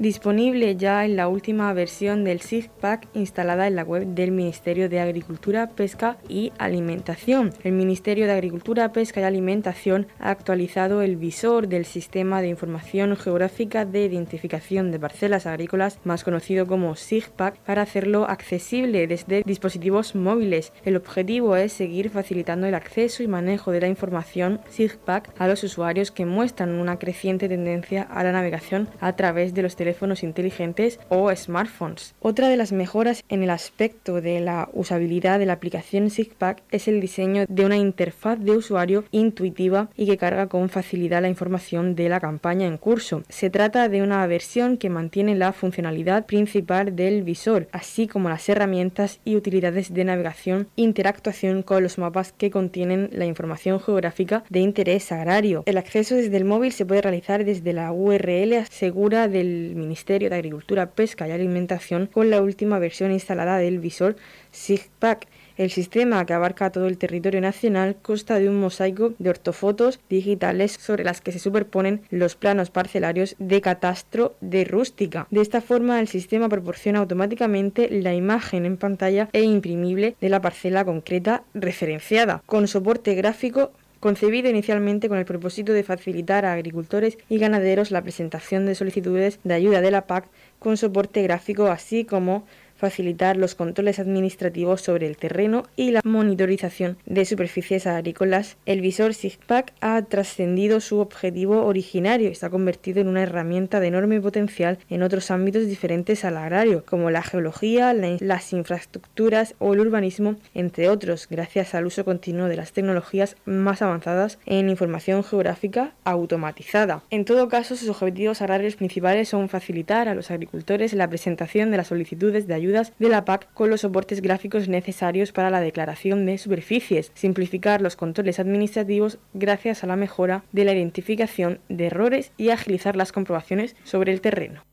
Disponible 0.00 0.76
ya 0.76 1.04
en 1.04 1.14
la 1.14 1.28
última 1.28 1.70
versión 1.74 2.24
del 2.24 2.40
SIGPAC 2.40 3.06
instalada 3.12 3.66
en 3.66 3.76
la 3.76 3.82
web 3.82 4.06
del 4.06 4.30
Ministerio 4.30 4.88
de 4.88 4.98
Agricultura, 4.98 5.68
Pesca 5.76 6.16
y 6.26 6.54
Alimentación. 6.56 7.52
El 7.64 7.72
Ministerio 7.72 8.24
de 8.24 8.32
Agricultura, 8.32 8.94
Pesca 8.94 9.20
y 9.20 9.24
Alimentación 9.24 10.06
ha 10.18 10.30
actualizado 10.30 11.02
el 11.02 11.16
visor 11.16 11.68
del 11.68 11.84
Sistema 11.84 12.40
de 12.40 12.48
Información 12.48 13.14
Geográfica 13.14 13.84
de 13.84 14.06
Identificación 14.06 14.90
de 14.90 14.98
Parcelas 14.98 15.44
Agrícolas, 15.44 15.98
más 16.04 16.24
conocido 16.24 16.66
como 16.66 16.96
SIGPAC, 16.96 17.58
para 17.58 17.82
hacerlo 17.82 18.24
accesible 18.24 19.06
desde 19.06 19.42
dispositivos 19.44 20.14
móviles. 20.14 20.72
El 20.82 20.96
objetivo 20.96 21.56
es 21.56 21.74
seguir 21.74 22.08
facilitando 22.08 22.66
el 22.66 22.74
acceso 22.74 23.22
y 23.22 23.28
manejo 23.28 23.70
de 23.70 23.82
la 23.82 23.88
información 23.88 24.62
SIGPAC 24.70 25.38
a 25.38 25.46
los 25.46 25.62
usuarios 25.62 26.10
que 26.10 26.24
muestran 26.24 26.70
una 26.80 26.98
creciente 26.98 27.50
tendencia 27.50 28.04
a 28.04 28.24
la 28.24 28.32
navegación 28.32 28.88
a 29.00 29.14
través 29.14 29.52
de 29.52 29.60
los 29.60 29.76
teléfonos 29.76 29.89
teléfonos 29.90 30.22
inteligentes 30.22 31.00
o 31.08 31.34
smartphones. 31.34 32.14
Otra 32.20 32.48
de 32.48 32.56
las 32.56 32.70
mejoras 32.70 33.24
en 33.28 33.42
el 33.42 33.50
aspecto 33.50 34.20
de 34.20 34.38
la 34.38 34.68
usabilidad 34.72 35.40
de 35.40 35.46
la 35.46 35.54
aplicación 35.54 36.10
SIGPAC 36.10 36.62
es 36.70 36.86
el 36.86 37.00
diseño 37.00 37.44
de 37.48 37.64
una 37.64 37.76
interfaz 37.76 38.38
de 38.38 38.52
usuario 38.52 39.04
intuitiva 39.10 39.88
y 39.96 40.06
que 40.06 40.16
carga 40.16 40.46
con 40.46 40.68
facilidad 40.68 41.22
la 41.22 41.28
información 41.28 41.96
de 41.96 42.08
la 42.08 42.20
campaña 42.20 42.68
en 42.68 42.78
curso. 42.78 43.24
Se 43.28 43.50
trata 43.50 43.88
de 43.88 44.00
una 44.02 44.24
versión 44.28 44.76
que 44.76 44.90
mantiene 44.90 45.34
la 45.34 45.52
funcionalidad 45.52 46.24
principal 46.24 46.94
del 46.94 47.24
visor, 47.24 47.66
así 47.72 48.06
como 48.06 48.28
las 48.28 48.48
herramientas 48.48 49.18
y 49.24 49.34
utilidades 49.34 49.92
de 49.92 50.04
navegación 50.04 50.68
e 50.76 50.82
interactuación 50.82 51.62
con 51.64 51.82
los 51.82 51.98
mapas 51.98 52.32
que 52.32 52.52
contienen 52.52 53.10
la 53.12 53.26
información 53.26 53.80
geográfica 53.80 54.44
de 54.50 54.60
interés 54.60 55.10
agrario. 55.10 55.64
El 55.66 55.78
acceso 55.78 56.14
desde 56.14 56.36
el 56.36 56.44
móvil 56.44 56.70
se 56.70 56.86
puede 56.86 57.02
realizar 57.02 57.44
desde 57.44 57.72
la 57.72 57.90
URL 57.90 58.66
segura 58.70 59.26
del 59.26 59.79
Ministerio 59.80 60.30
de 60.30 60.36
Agricultura, 60.36 60.90
Pesca 60.92 61.26
y 61.26 61.32
Alimentación 61.32 62.06
con 62.06 62.30
la 62.30 62.40
última 62.40 62.78
versión 62.78 63.10
instalada 63.10 63.58
del 63.58 63.80
visor 63.80 64.14
SIGPAC. 64.52 65.26
El 65.56 65.70
sistema, 65.70 66.24
que 66.24 66.32
abarca 66.32 66.70
todo 66.70 66.86
el 66.86 66.96
territorio 66.96 67.40
nacional, 67.40 67.96
consta 68.00 68.38
de 68.38 68.48
un 68.48 68.60
mosaico 68.60 69.12
de 69.18 69.28
ortofotos 69.28 70.00
digitales 70.08 70.72
sobre 70.72 71.04
las 71.04 71.20
que 71.20 71.32
se 71.32 71.38
superponen 71.38 72.00
los 72.10 72.34
planos 72.34 72.70
parcelarios 72.70 73.36
de 73.38 73.60
catastro 73.60 74.36
de 74.40 74.64
rústica. 74.64 75.26
De 75.30 75.42
esta 75.42 75.60
forma, 75.60 76.00
el 76.00 76.08
sistema 76.08 76.48
proporciona 76.48 77.00
automáticamente 77.00 77.90
la 77.90 78.14
imagen 78.14 78.64
en 78.64 78.76
pantalla 78.76 79.28
e 79.32 79.42
imprimible 79.42 80.16
de 80.20 80.28
la 80.28 80.40
parcela 80.40 80.84
concreta 80.84 81.42
referenciada, 81.52 82.42
con 82.46 82.66
soporte 82.66 83.14
gráfico 83.14 83.72
concebido 84.00 84.48
inicialmente 84.48 85.08
con 85.08 85.18
el 85.18 85.26
propósito 85.26 85.72
de 85.72 85.84
facilitar 85.84 86.44
a 86.44 86.54
agricultores 86.54 87.18
y 87.28 87.38
ganaderos 87.38 87.90
la 87.90 88.02
presentación 88.02 88.66
de 88.66 88.74
solicitudes 88.74 89.38
de 89.44 89.54
ayuda 89.54 89.80
de 89.80 89.90
la 89.90 90.06
PAC 90.06 90.26
con 90.58 90.76
soporte 90.76 91.22
gráfico, 91.22 91.66
así 91.66 92.04
como 92.04 92.44
facilitar 92.80 93.36
los 93.36 93.54
controles 93.54 93.98
administrativos 93.98 94.80
sobre 94.80 95.06
el 95.06 95.16
terreno 95.16 95.64
y 95.76 95.92
la 95.92 96.00
monitorización 96.04 96.96
de 97.06 97.24
superficies 97.24 97.86
agrícolas. 97.86 98.56
El 98.66 98.80
visor 98.80 99.14
SIGPAC 99.14 99.72
ha 99.80 100.02
trascendido 100.02 100.80
su 100.80 100.98
objetivo 100.98 101.64
originario 101.64 102.30
y 102.30 102.34
se 102.34 102.46
ha 102.46 102.50
convertido 102.50 103.00
en 103.00 103.08
una 103.08 103.22
herramienta 103.22 103.78
de 103.78 103.88
enorme 103.88 104.20
potencial 104.20 104.78
en 104.88 105.02
otros 105.02 105.30
ámbitos 105.30 105.66
diferentes 105.66 106.24
al 106.24 106.36
agrario, 106.36 106.84
como 106.86 107.10
la 107.10 107.22
geología, 107.22 107.92
las 107.92 108.52
infraestructuras 108.52 109.54
o 109.58 109.74
el 109.74 109.80
urbanismo, 109.80 110.36
entre 110.54 110.88
otros, 110.88 111.28
gracias 111.30 111.74
al 111.74 111.86
uso 111.86 112.04
continuo 112.04 112.48
de 112.48 112.56
las 112.56 112.72
tecnologías 112.72 113.36
más 113.44 113.82
avanzadas 113.82 114.38
en 114.46 114.70
información 114.70 115.22
geográfica 115.22 115.92
automatizada. 116.04 117.02
En 117.10 117.24
todo 117.24 117.48
caso, 117.48 117.76
sus 117.76 117.88
objetivos 117.90 118.40
agrarios 118.40 118.76
principales 118.76 119.28
son 119.28 119.48
facilitar 119.48 120.08
a 120.08 120.14
los 120.14 120.30
agricultores 120.30 120.94
la 120.94 121.08
presentación 121.08 121.70
de 121.70 121.76
las 121.76 121.88
solicitudes 121.88 122.46
de 122.46 122.54
ayudas 122.70 122.92
de 122.98 123.08
la 123.08 123.24
PAC 123.24 123.52
con 123.52 123.68
los 123.70 123.80
soportes 123.80 124.22
gráficos 124.22 124.68
necesarios 124.68 125.32
para 125.32 125.50
la 125.50 125.60
declaración 125.60 126.24
de 126.26 126.38
superficies, 126.38 127.10
simplificar 127.14 127.80
los 127.82 127.96
controles 127.96 128.38
administrativos 128.38 129.18
gracias 129.34 129.82
a 129.82 129.86
la 129.86 129.96
mejora 129.96 130.44
de 130.52 130.64
la 130.64 130.72
identificación 130.72 131.60
de 131.68 131.86
errores 131.86 132.32
y 132.36 132.50
agilizar 132.50 132.96
las 132.96 133.12
comprobaciones 133.12 133.74
sobre 133.84 134.12
el 134.12 134.20
terreno. 134.20 134.64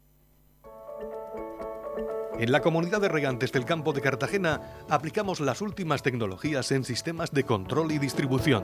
En 2.39 2.51
la 2.51 2.61
comunidad 2.61 3.01
de 3.01 3.09
regantes 3.09 3.51
del 3.51 3.65
campo 3.65 3.93
de 3.93 4.01
Cartagena 4.01 4.61
aplicamos 4.89 5.39
las 5.39 5.61
últimas 5.61 6.03
tecnologías 6.03 6.71
en 6.71 6.83
sistemas 6.83 7.31
de 7.31 7.43
control 7.43 7.91
y 7.91 7.97
distribución 7.97 8.63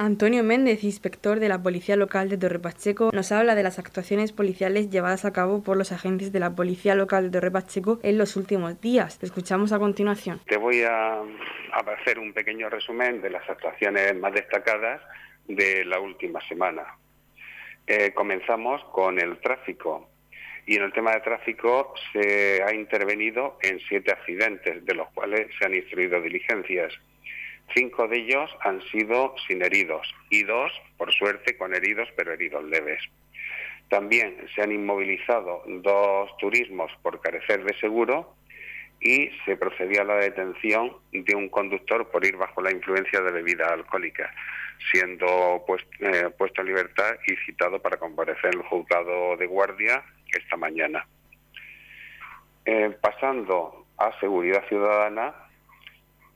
Antonio 0.00 0.44
Méndez, 0.44 0.84
inspector 0.84 1.40
de 1.40 1.48
la 1.48 1.60
Policía 1.60 1.96
Local 1.96 2.28
de 2.28 2.38
Torre 2.38 2.60
Pacheco, 2.60 3.10
nos 3.12 3.32
habla 3.32 3.56
de 3.56 3.64
las 3.64 3.80
actuaciones 3.80 4.30
policiales 4.30 4.90
llevadas 4.90 5.24
a 5.24 5.32
cabo 5.32 5.64
por 5.64 5.76
los 5.76 5.90
agentes 5.90 6.30
de 6.30 6.38
la 6.38 6.54
Policía 6.54 6.94
Local 6.94 7.24
de 7.24 7.30
Torre 7.30 7.50
Pacheco 7.50 7.98
en 8.04 8.16
los 8.16 8.36
últimos 8.36 8.80
días. 8.80 9.18
escuchamos 9.20 9.72
a 9.72 9.80
continuación. 9.80 10.40
Te 10.46 10.56
voy 10.56 10.82
a, 10.82 11.20
hacer 11.72 12.20
un 12.20 12.32
pequeño 12.32 12.70
resumen 12.70 13.20
de 13.20 13.30
las 13.30 13.50
actuaciones 13.50 14.14
más 14.14 14.32
destacadas 14.32 15.02
de 15.48 15.84
la 15.84 15.98
última 15.98 16.40
semana. 16.46 16.84
Eh, 17.84 18.12
comenzamos 18.14 18.84
con 18.92 19.18
el 19.18 19.40
tráfico. 19.40 20.08
Y 20.64 20.76
en 20.76 20.84
el 20.84 20.92
tema 20.92 21.10
de 21.10 21.22
tráfico 21.22 21.92
se 22.12 22.62
ha 22.62 22.72
intervenido 22.72 23.58
en 23.62 23.80
siete 23.80 24.12
accidentes, 24.12 24.86
de 24.86 24.94
los 24.94 25.08
cuales 25.08 25.48
se 25.58 25.66
han 25.66 25.74
instruido 25.74 26.20
diligencias. 26.20 26.94
Cinco 27.74 28.08
de 28.08 28.18
ellos 28.18 28.50
han 28.60 28.80
sido 28.90 29.34
sin 29.46 29.62
heridos 29.62 30.06
y 30.30 30.42
dos, 30.44 30.72
por 30.96 31.12
suerte, 31.12 31.56
con 31.56 31.74
heridos, 31.74 32.08
pero 32.16 32.32
heridos 32.32 32.64
leves. 32.64 33.02
También 33.88 34.36
se 34.54 34.62
han 34.62 34.72
inmovilizado 34.72 35.62
dos 35.66 36.36
turismos 36.38 36.90
por 37.02 37.20
carecer 37.20 37.64
de 37.64 37.74
seguro 37.78 38.34
y 39.00 39.30
se 39.44 39.56
procedió 39.56 40.02
a 40.02 40.04
la 40.04 40.16
detención 40.16 40.96
de 41.12 41.34
un 41.34 41.48
conductor 41.48 42.08
por 42.10 42.24
ir 42.26 42.36
bajo 42.36 42.60
la 42.60 42.72
influencia 42.72 43.20
de 43.20 43.30
bebida 43.30 43.72
alcohólica, 43.72 44.32
siendo 44.90 45.64
eh, 46.00 46.30
puesto 46.36 46.60
en 46.62 46.66
libertad 46.66 47.16
y 47.26 47.36
citado 47.46 47.80
para 47.80 47.96
comparecer 47.96 48.54
en 48.54 48.60
el 48.60 48.66
juzgado 48.66 49.36
de 49.36 49.46
guardia 49.46 50.02
esta 50.32 50.56
mañana. 50.56 51.06
Eh, 52.64 52.94
pasando 53.00 53.86
a 53.96 54.18
seguridad 54.20 54.66
ciudadana, 54.68 55.34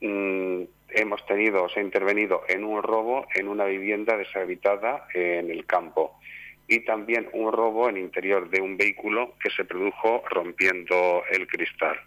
mm, 0.07 0.63
hemos 0.89 1.25
tenido, 1.25 1.67
se 1.69 1.79
ha 1.79 1.83
intervenido 1.83 2.43
en 2.47 2.63
un 2.63 2.83
robo 2.83 3.25
en 3.33 3.47
una 3.47 3.65
vivienda 3.65 4.17
deshabitada 4.17 5.07
en 5.13 5.49
el 5.49 5.65
campo 5.65 6.19
y 6.67 6.79
también 6.81 7.29
un 7.33 7.51
robo 7.51 7.89
en 7.89 7.97
interior 7.97 8.49
de 8.49 8.61
un 8.61 8.77
vehículo 8.77 9.35
que 9.39 9.49
se 9.49 9.65
produjo 9.65 10.23
rompiendo 10.29 11.23
el 11.29 11.47
cristal. 11.47 11.99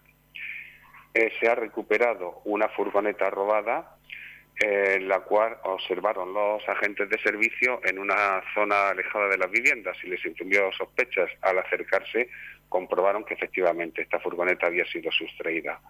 Eh, 1.14 1.32
se 1.40 1.48
ha 1.48 1.54
recuperado 1.54 2.40
una 2.44 2.68
furgoneta 2.68 3.30
robada, 3.30 3.96
eh, 4.58 4.98
la 5.00 5.20
cual 5.20 5.58
observaron 5.64 6.32
los 6.32 6.66
agentes 6.68 7.10
de 7.10 7.18
servicio 7.18 7.80
en 7.84 7.98
una 7.98 8.42
zona 8.54 8.88
alejada 8.88 9.28
de 9.28 9.38
las 9.38 9.50
viviendas 9.50 9.96
y 10.02 10.08
les 10.08 10.24
infundió 10.24 10.72
sospechas. 10.72 11.30
Al 11.42 11.58
acercarse, 11.58 12.30
comprobaron 12.68 13.24
que 13.24 13.34
efectivamente 13.34 14.02
esta 14.02 14.18
furgoneta 14.20 14.66
había 14.66 14.86
sido 14.86 15.10
sustraída 15.12 15.80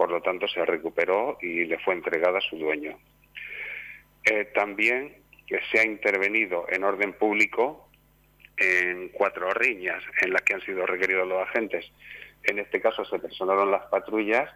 por 0.00 0.10
lo 0.10 0.22
tanto 0.22 0.48
se 0.48 0.64
recuperó 0.64 1.36
y 1.42 1.66
le 1.66 1.78
fue 1.80 1.92
entregada 1.92 2.38
a 2.38 2.40
su 2.40 2.56
dueño. 2.56 2.98
Eh, 4.24 4.46
también 4.54 5.14
se 5.70 5.78
ha 5.78 5.84
intervenido 5.84 6.64
en 6.70 6.84
orden 6.84 7.12
público 7.12 7.86
en 8.56 9.10
cuatro 9.10 9.50
riñas 9.50 10.02
en 10.22 10.32
las 10.32 10.40
que 10.40 10.54
han 10.54 10.62
sido 10.62 10.86
requeridos 10.86 11.28
los 11.28 11.46
agentes. 11.46 11.84
En 12.44 12.58
este 12.58 12.80
caso 12.80 13.04
se 13.04 13.18
personaron 13.18 13.70
las 13.70 13.82
patrullas, 13.90 14.48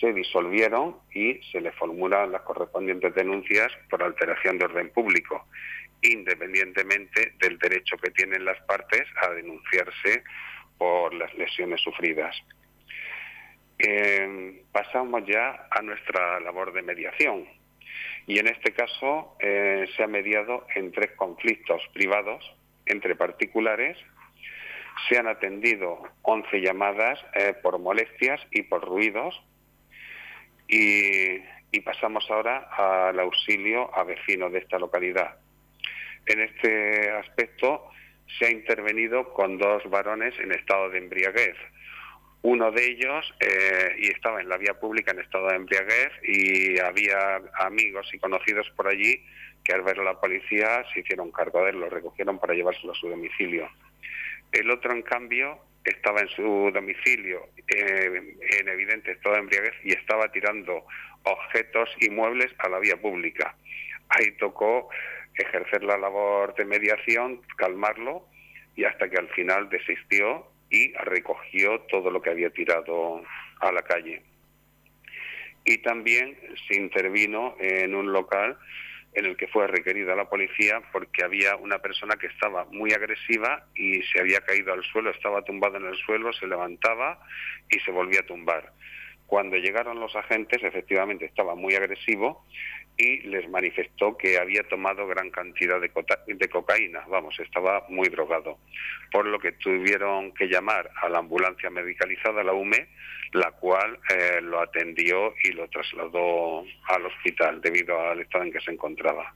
se 0.00 0.12
disolvieron 0.12 0.96
y 1.14 1.34
se 1.52 1.60
le 1.60 1.70
formulan 1.70 2.32
las 2.32 2.42
correspondientes 2.42 3.14
denuncias 3.14 3.70
por 3.90 4.02
alteración 4.02 4.58
de 4.58 4.64
orden 4.64 4.90
público, 4.90 5.46
independientemente 6.02 7.34
del 7.38 7.58
derecho 7.58 7.96
que 7.96 8.10
tienen 8.10 8.44
las 8.44 8.60
partes 8.62 9.06
a 9.22 9.30
denunciarse 9.34 10.24
por 10.78 11.14
las 11.14 11.32
lesiones 11.34 11.80
sufridas. 11.80 12.34
Eh, 13.82 14.62
pasamos 14.72 15.22
ya 15.26 15.66
a 15.70 15.80
nuestra 15.80 16.38
labor 16.40 16.72
de 16.74 16.82
mediación. 16.82 17.48
Y 18.26 18.38
en 18.38 18.48
este 18.48 18.72
caso 18.72 19.36
eh, 19.40 19.88
se 19.96 20.02
ha 20.02 20.06
mediado 20.06 20.66
en 20.74 20.92
tres 20.92 21.12
conflictos 21.12 21.80
privados 21.94 22.44
entre 22.84 23.16
particulares. 23.16 23.96
Se 25.08 25.16
han 25.16 25.28
atendido 25.28 26.02
11 26.22 26.60
llamadas 26.60 27.18
eh, 27.34 27.54
por 27.62 27.78
molestias 27.78 28.38
y 28.50 28.62
por 28.62 28.84
ruidos. 28.84 29.40
Y 30.68 31.80
pasamos 31.80 32.30
ahora 32.30 32.68
al 32.76 33.18
auxilio 33.18 33.90
a 33.96 34.04
vecinos 34.04 34.52
de 34.52 34.58
esta 34.58 34.78
localidad. 34.78 35.38
En 36.26 36.40
este 36.40 37.10
aspecto 37.10 37.90
se 38.38 38.46
ha 38.46 38.50
intervenido 38.50 39.32
con 39.32 39.58
dos 39.58 39.82
varones 39.88 40.38
en 40.38 40.52
estado 40.52 40.90
de 40.90 40.98
embriaguez 40.98 41.56
uno 42.42 42.70
de 42.72 42.86
ellos 42.86 43.34
eh, 43.40 43.96
y 43.98 44.08
estaba 44.08 44.40
en 44.40 44.48
la 44.48 44.56
vía 44.56 44.74
pública 44.74 45.12
en 45.12 45.20
estado 45.20 45.48
de 45.48 45.56
embriaguez 45.56 46.10
y 46.22 46.78
había 46.80 47.40
amigos 47.58 48.08
y 48.12 48.18
conocidos 48.18 48.70
por 48.76 48.88
allí 48.88 49.22
que 49.62 49.74
al 49.74 49.82
ver 49.82 50.00
a 50.00 50.04
la 50.04 50.20
policía 50.20 50.84
se 50.92 51.00
hicieron 51.00 51.32
cargo 51.32 51.64
de 51.64 51.70
él, 51.70 51.80
lo 51.80 51.90
recogieron 51.90 52.38
para 52.38 52.54
llevárselo 52.54 52.92
a 52.92 52.96
su 52.96 53.08
domicilio. 53.08 53.68
El 54.52 54.70
otro, 54.70 54.92
en 54.92 55.02
cambio, 55.02 55.58
estaba 55.84 56.20
en 56.20 56.28
su 56.28 56.70
domicilio 56.72 57.48
eh, 57.68 58.36
en 58.58 58.68
evidente 58.68 59.12
estado 59.12 59.34
de 59.34 59.40
embriaguez 59.42 59.74
y 59.84 59.92
estaba 59.92 60.30
tirando 60.32 60.84
objetos 61.24 61.90
y 62.00 62.08
muebles 62.10 62.50
a 62.58 62.68
la 62.68 62.78
vía 62.78 62.96
pública. 62.96 63.54
Ahí 64.08 64.32
tocó 64.38 64.88
ejercer 65.34 65.84
la 65.84 65.98
labor 65.98 66.54
de 66.54 66.64
mediación, 66.64 67.42
calmarlo 67.56 68.26
y 68.76 68.84
hasta 68.84 69.08
que 69.08 69.18
al 69.18 69.28
final 69.28 69.68
desistió 69.68 70.46
y 70.70 70.92
recogió 70.92 71.80
todo 71.82 72.10
lo 72.10 72.22
que 72.22 72.30
había 72.30 72.50
tirado 72.50 73.22
a 73.60 73.72
la 73.72 73.82
calle. 73.82 74.22
Y 75.64 75.78
también 75.78 76.38
se 76.66 76.76
intervino 76.76 77.56
en 77.60 77.94
un 77.94 78.12
local 78.12 78.56
en 79.12 79.26
el 79.26 79.36
que 79.36 79.48
fue 79.48 79.66
requerida 79.66 80.14
la 80.14 80.28
policía 80.28 80.80
porque 80.92 81.24
había 81.24 81.56
una 81.56 81.80
persona 81.80 82.16
que 82.16 82.28
estaba 82.28 82.64
muy 82.66 82.92
agresiva 82.92 83.66
y 83.74 84.02
se 84.04 84.20
había 84.20 84.40
caído 84.40 84.72
al 84.72 84.84
suelo, 84.84 85.10
estaba 85.10 85.42
tumbado 85.42 85.76
en 85.76 85.86
el 85.86 85.96
suelo, 85.96 86.32
se 86.32 86.46
levantaba 86.46 87.20
y 87.68 87.80
se 87.80 87.90
volvía 87.90 88.20
a 88.20 88.26
tumbar. 88.26 88.72
Cuando 89.30 89.56
llegaron 89.58 90.00
los 90.00 90.16
agentes, 90.16 90.60
efectivamente 90.64 91.24
estaba 91.24 91.54
muy 91.54 91.72
agresivo 91.76 92.44
y 92.96 93.20
les 93.28 93.48
manifestó 93.48 94.16
que 94.16 94.36
había 94.40 94.64
tomado 94.64 95.06
gran 95.06 95.30
cantidad 95.30 95.80
de, 95.80 96.48
cocaína, 96.48 97.04
vamos, 97.08 97.38
estaba 97.38 97.84
muy 97.88 98.08
drogado, 98.08 98.58
por 99.12 99.26
lo 99.26 99.38
que 99.38 99.52
tuvieron 99.52 100.32
que 100.32 100.48
llamar 100.48 100.90
a 101.00 101.08
la 101.08 101.20
ambulancia 101.20 101.70
medicalizada, 101.70 102.42
la 102.42 102.54
UME, 102.54 102.88
la 103.30 103.52
cual 103.52 104.00
eh, 104.12 104.40
lo 104.42 104.60
atendió 104.60 105.32
y 105.44 105.52
lo 105.52 105.68
trasladó 105.68 106.64
al 106.88 107.06
hospital 107.06 107.60
debido 107.60 108.00
al 108.00 108.18
estado 108.22 108.42
en 108.42 108.52
que 108.52 108.60
se 108.60 108.72
encontraba. 108.72 109.32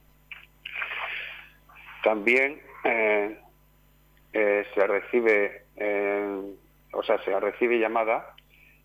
También 2.03 2.61
eh, 2.83 3.39
eh, 4.33 4.67
se 4.75 4.87
recibe, 4.89 5.63
o 6.91 7.03
sea, 7.05 7.23
se 7.23 7.39
recibe 7.39 7.79
llamada 7.79 8.35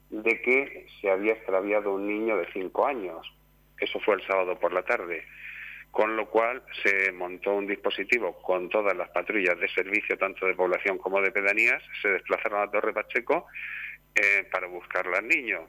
de 0.10 0.42
que 0.42 0.88
se 1.00 1.10
había 1.10 1.34
extraviado 1.34 1.94
un 1.94 2.08
niño 2.08 2.38
de 2.38 2.48
cinco 2.54 2.86
años 2.86 3.32
eso 3.80 4.00
fue 4.00 4.16
el 4.16 4.28
sábado 4.28 4.60
por 4.60 4.74
la 4.74 4.84
tarde. 4.84 5.26
con 5.92 6.16
lo 6.16 6.30
cual 6.30 6.62
se 6.84 7.12
montó 7.12 7.56
un 7.56 7.66
dispositivo 7.66 8.40
con 8.44 8.70
todas 8.70 8.96
las 8.96 9.10
patrullas 9.10 9.60
de 9.60 9.68
servicio, 9.70 10.20
tanto 10.20 10.46
de 10.46 10.54
población 10.54 11.00
como 11.00 11.20
de 11.20 11.32
pedanías, 11.32 11.82
se 12.00 12.10
desplazaron 12.10 12.62
a 12.62 12.70
Torre 12.70 12.94
Pacheco 12.94 13.48
eh, 14.14 14.48
para 14.52 14.68
buscar 14.68 15.08
al 15.08 15.28
niño. 15.28 15.68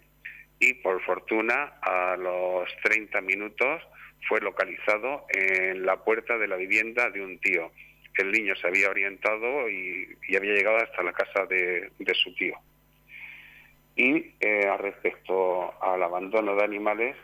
Y 0.58 0.74
por 0.74 1.02
fortuna, 1.06 1.72
a 1.80 2.18
los 2.18 2.68
30 2.82 3.18
minutos 3.22 3.82
fue 4.28 4.42
localizado 4.42 5.24
en 5.30 5.86
la 5.86 5.96
puerta 6.04 6.36
de 6.36 6.48
la 6.48 6.56
vivienda 6.56 7.08
de 7.08 7.22
un 7.22 7.38
tío. 7.38 7.72
El 8.18 8.30
niño 8.30 8.54
se 8.56 8.66
había 8.66 8.90
orientado 8.90 9.70
y, 9.70 10.06
había 10.36 10.52
llegado 10.52 10.76
hasta 10.76 11.02
la 11.02 11.14
casa 11.14 11.46
de, 11.46 11.90
su 12.12 12.34
tío. 12.34 12.58
Y 14.00 14.34
eh, 14.40 14.74
respecto 14.78 15.74
al 15.82 16.02
abandono 16.02 16.54
de 16.54 16.64
animales, 16.64 17.16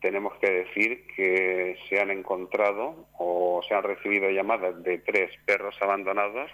tenemos 0.00 0.34
que 0.40 0.50
decir 0.50 1.06
que 1.14 1.76
se 1.88 2.00
han 2.00 2.10
encontrado 2.10 3.06
o 3.16 3.62
se 3.68 3.72
han 3.72 3.84
recibido 3.84 4.28
llamadas 4.30 4.82
de 4.82 4.98
tres 4.98 5.30
perros 5.44 5.76
abandonados, 5.80 6.50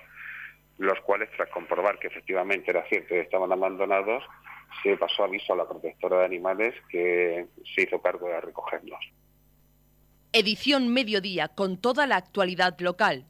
los 0.76 1.00
cuales 1.00 1.30
tras 1.34 1.48
comprobar 1.48 1.98
que 1.98 2.08
efectivamente 2.08 2.70
era 2.70 2.86
cierto 2.86 3.14
que 3.14 3.20
estaban 3.20 3.50
abandonados, 3.50 4.22
se 4.82 4.94
pasó 4.98 5.24
aviso 5.24 5.54
a 5.54 5.56
la 5.56 5.66
protectora 5.66 6.18
de 6.18 6.26
animales 6.26 6.74
que 6.90 7.46
se 7.74 7.84
hizo 7.84 8.02
cargo 8.02 8.28
de 8.28 8.42
recogerlos. 8.42 9.00
Edición 10.34 10.92
Mediodía 10.92 11.48
con 11.48 11.80
toda 11.80 12.06
la 12.06 12.16
actualidad 12.16 12.78
local. 12.78 13.24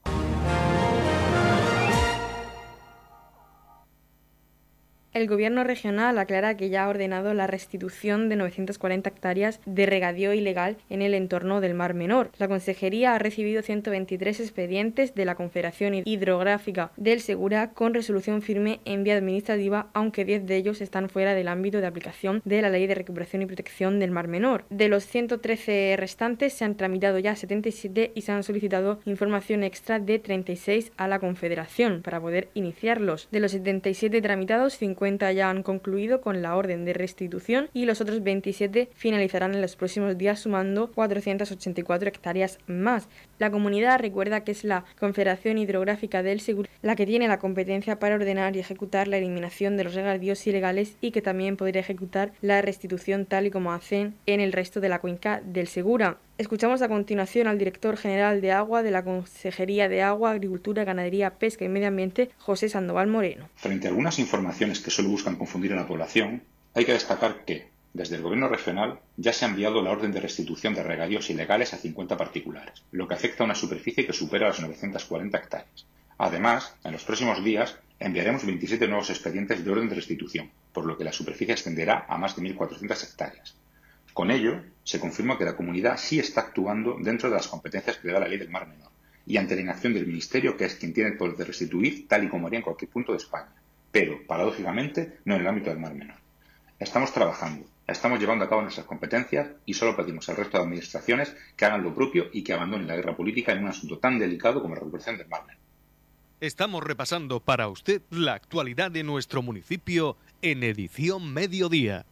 El 5.14 5.28
Gobierno 5.28 5.62
regional 5.62 6.18
aclara 6.18 6.56
que 6.56 6.70
ya 6.70 6.84
ha 6.84 6.88
ordenado 6.88 7.34
la 7.34 7.46
restitución 7.46 8.30
de 8.30 8.36
940 8.36 9.10
hectáreas 9.10 9.60
de 9.66 9.84
regadío 9.84 10.32
ilegal 10.32 10.78
en 10.88 11.02
el 11.02 11.12
entorno 11.12 11.60
del 11.60 11.74
Mar 11.74 11.92
Menor. 11.92 12.30
La 12.38 12.48
Consejería 12.48 13.14
ha 13.14 13.18
recibido 13.18 13.60
123 13.60 14.40
expedientes 14.40 15.14
de 15.14 15.26
la 15.26 15.34
Confederación 15.34 16.00
Hidrográfica 16.06 16.92
del 16.96 17.20
Segura 17.20 17.72
con 17.74 17.92
resolución 17.92 18.40
firme 18.40 18.80
en 18.86 19.04
vía 19.04 19.18
administrativa, 19.18 19.88
aunque 19.92 20.24
10 20.24 20.46
de 20.46 20.56
ellos 20.56 20.80
están 20.80 21.10
fuera 21.10 21.34
del 21.34 21.48
ámbito 21.48 21.82
de 21.82 21.88
aplicación 21.88 22.40
de 22.46 22.62
la 22.62 22.70
Ley 22.70 22.86
de 22.86 22.94
Recuperación 22.94 23.42
y 23.42 23.46
Protección 23.46 24.00
del 24.00 24.12
Mar 24.12 24.28
Menor. 24.28 24.64
De 24.70 24.88
los 24.88 25.04
113 25.04 25.94
restantes 25.98 26.54
se 26.54 26.64
han 26.64 26.78
tramitado 26.78 27.18
ya 27.18 27.36
77 27.36 28.12
y 28.14 28.22
se 28.22 28.32
han 28.32 28.44
solicitado 28.44 29.00
información 29.04 29.62
extra 29.62 29.98
de 29.98 30.18
36 30.18 30.92
a 30.96 31.06
la 31.06 31.18
Confederación 31.18 32.00
para 32.00 32.18
poder 32.18 32.48
iniciarlos. 32.54 33.28
De 33.30 33.40
los 33.40 33.52
77 33.52 34.22
tramitados, 34.22 34.78
50 34.78 35.01
ya 35.10 35.50
han 35.50 35.62
concluido 35.62 36.20
con 36.20 36.42
la 36.42 36.56
orden 36.56 36.84
de 36.84 36.92
restitución 36.92 37.68
y 37.74 37.86
los 37.86 38.00
otros 38.00 38.22
27 38.22 38.88
finalizarán 38.94 39.54
en 39.54 39.60
los 39.60 39.74
próximos 39.74 40.16
días 40.16 40.40
sumando 40.40 40.92
484 40.92 42.08
hectáreas 42.08 42.58
más. 42.66 43.08
La 43.38 43.50
comunidad 43.50 43.98
recuerda 43.98 44.44
que 44.44 44.52
es 44.52 44.62
la 44.62 44.84
Confederación 44.98 45.58
Hidrográfica 45.58 46.22
del 46.22 46.40
Seguro 46.40 46.68
la 46.82 46.96
que 46.96 47.06
tiene 47.06 47.28
la 47.28 47.38
competencia 47.38 47.98
para 47.98 48.14
ordenar 48.14 48.54
y 48.54 48.60
ejecutar 48.60 49.08
la 49.08 49.18
eliminación 49.18 49.76
de 49.76 49.84
los 49.84 49.94
regadíos 49.94 50.46
ilegales 50.46 50.96
y 51.00 51.10
que 51.10 51.22
también 51.22 51.56
podría 51.56 51.80
ejecutar 51.80 52.32
la 52.40 52.62
restitución 52.62 53.26
tal 53.26 53.46
y 53.46 53.50
como 53.50 53.72
hacen 53.72 54.14
en 54.26 54.40
el 54.40 54.52
resto 54.52 54.80
de 54.80 54.88
la 54.88 55.00
cuenca 55.00 55.40
del 55.44 55.66
Segura. 55.66 56.18
Escuchamos 56.42 56.82
a 56.82 56.88
continuación 56.88 57.46
al 57.46 57.56
director 57.56 57.96
general 57.96 58.40
de 58.40 58.50
Agua 58.50 58.82
de 58.82 58.90
la 58.90 59.04
Consejería 59.04 59.88
de 59.88 60.02
Agua, 60.02 60.32
Agricultura, 60.32 60.82
Ganadería, 60.82 61.38
Pesca 61.38 61.64
y 61.64 61.68
Medio 61.68 61.86
Ambiente, 61.86 62.30
José 62.36 62.68
Sandoval 62.68 63.06
Moreno. 63.06 63.48
Frente 63.54 63.86
a 63.86 63.90
algunas 63.90 64.18
informaciones 64.18 64.80
que 64.80 64.90
solo 64.90 65.08
buscan 65.08 65.36
confundir 65.36 65.72
a 65.72 65.76
la 65.76 65.86
población, 65.86 66.42
hay 66.74 66.84
que 66.84 66.94
destacar 66.94 67.44
que, 67.44 67.68
desde 67.94 68.16
el 68.16 68.22
Gobierno 68.22 68.48
regional, 68.48 68.98
ya 69.16 69.32
se 69.32 69.44
ha 69.44 69.48
enviado 69.50 69.82
la 69.82 69.92
orden 69.92 70.10
de 70.10 70.18
restitución 70.18 70.74
de 70.74 70.82
regadíos 70.82 71.30
ilegales 71.30 71.74
a 71.74 71.78
50 71.78 72.16
particulares, 72.16 72.82
lo 72.90 73.06
que 73.06 73.14
afecta 73.14 73.44
a 73.44 73.46
una 73.46 73.54
superficie 73.54 74.04
que 74.04 74.12
supera 74.12 74.48
las 74.48 74.58
940 74.58 75.38
hectáreas. 75.38 75.86
Además, 76.18 76.74
en 76.82 76.90
los 76.90 77.04
próximos 77.04 77.44
días 77.44 77.78
enviaremos 78.00 78.44
27 78.44 78.88
nuevos 78.88 79.10
expedientes 79.10 79.64
de 79.64 79.70
orden 79.70 79.88
de 79.88 79.94
restitución, 79.94 80.50
por 80.72 80.86
lo 80.86 80.98
que 80.98 81.04
la 81.04 81.12
superficie 81.12 81.52
extenderá 81.52 82.04
a 82.08 82.18
más 82.18 82.34
de 82.34 82.42
1.400 82.42 83.04
hectáreas. 83.04 83.61
Con 84.12 84.30
ello, 84.30 84.62
se 84.84 85.00
confirma 85.00 85.38
que 85.38 85.44
la 85.44 85.56
comunidad 85.56 85.96
sí 85.96 86.18
está 86.18 86.42
actuando 86.42 86.96
dentro 87.00 87.30
de 87.30 87.36
las 87.36 87.48
competencias 87.48 87.96
que 87.96 88.08
le 88.08 88.14
da 88.14 88.20
la 88.20 88.28
ley 88.28 88.38
del 88.38 88.50
Mar 88.50 88.66
Menor 88.68 88.90
y 89.24 89.36
ante 89.36 89.54
la 89.54 89.62
inacción 89.62 89.94
del 89.94 90.06
Ministerio, 90.06 90.56
que 90.56 90.64
es 90.64 90.74
quien 90.74 90.92
tiene 90.92 91.10
el 91.10 91.16
poder 91.16 91.36
de 91.36 91.44
restituir, 91.44 92.08
tal 92.08 92.24
y 92.24 92.28
como 92.28 92.46
haría 92.46 92.58
en 92.58 92.64
cualquier 92.64 92.90
punto 92.90 93.12
de 93.12 93.18
España, 93.18 93.52
pero, 93.90 94.26
paradójicamente, 94.26 95.18
no 95.24 95.36
en 95.36 95.42
el 95.42 95.46
ámbito 95.46 95.70
del 95.70 95.78
Mar 95.78 95.94
Menor. 95.94 96.16
Estamos 96.78 97.12
trabajando, 97.12 97.66
estamos 97.86 98.18
llevando 98.18 98.44
a 98.44 98.48
cabo 98.48 98.62
nuestras 98.62 98.86
competencias 98.86 99.50
y 99.64 99.74
solo 99.74 99.96
pedimos 99.96 100.28
al 100.28 100.36
resto 100.36 100.58
de 100.58 100.64
administraciones 100.64 101.36
que 101.56 101.64
hagan 101.64 101.84
lo 101.84 101.94
propio 101.94 102.26
y 102.32 102.42
que 102.42 102.52
abandonen 102.52 102.88
la 102.88 102.96
guerra 102.96 103.16
política 103.16 103.52
en 103.52 103.62
un 103.62 103.68
asunto 103.68 103.98
tan 103.98 104.18
delicado 104.18 104.60
como 104.60 104.74
la 104.74 104.80
recuperación 104.80 105.18
del 105.18 105.28
Mar 105.28 105.42
Menor. 105.46 105.62
Estamos 106.40 106.82
repasando 106.82 107.38
para 107.38 107.68
usted 107.68 108.02
la 108.10 108.34
actualidad 108.34 108.90
de 108.90 109.04
nuestro 109.04 109.42
municipio 109.42 110.16
en 110.42 110.64
edición 110.64 111.32
mediodía. 111.32 112.04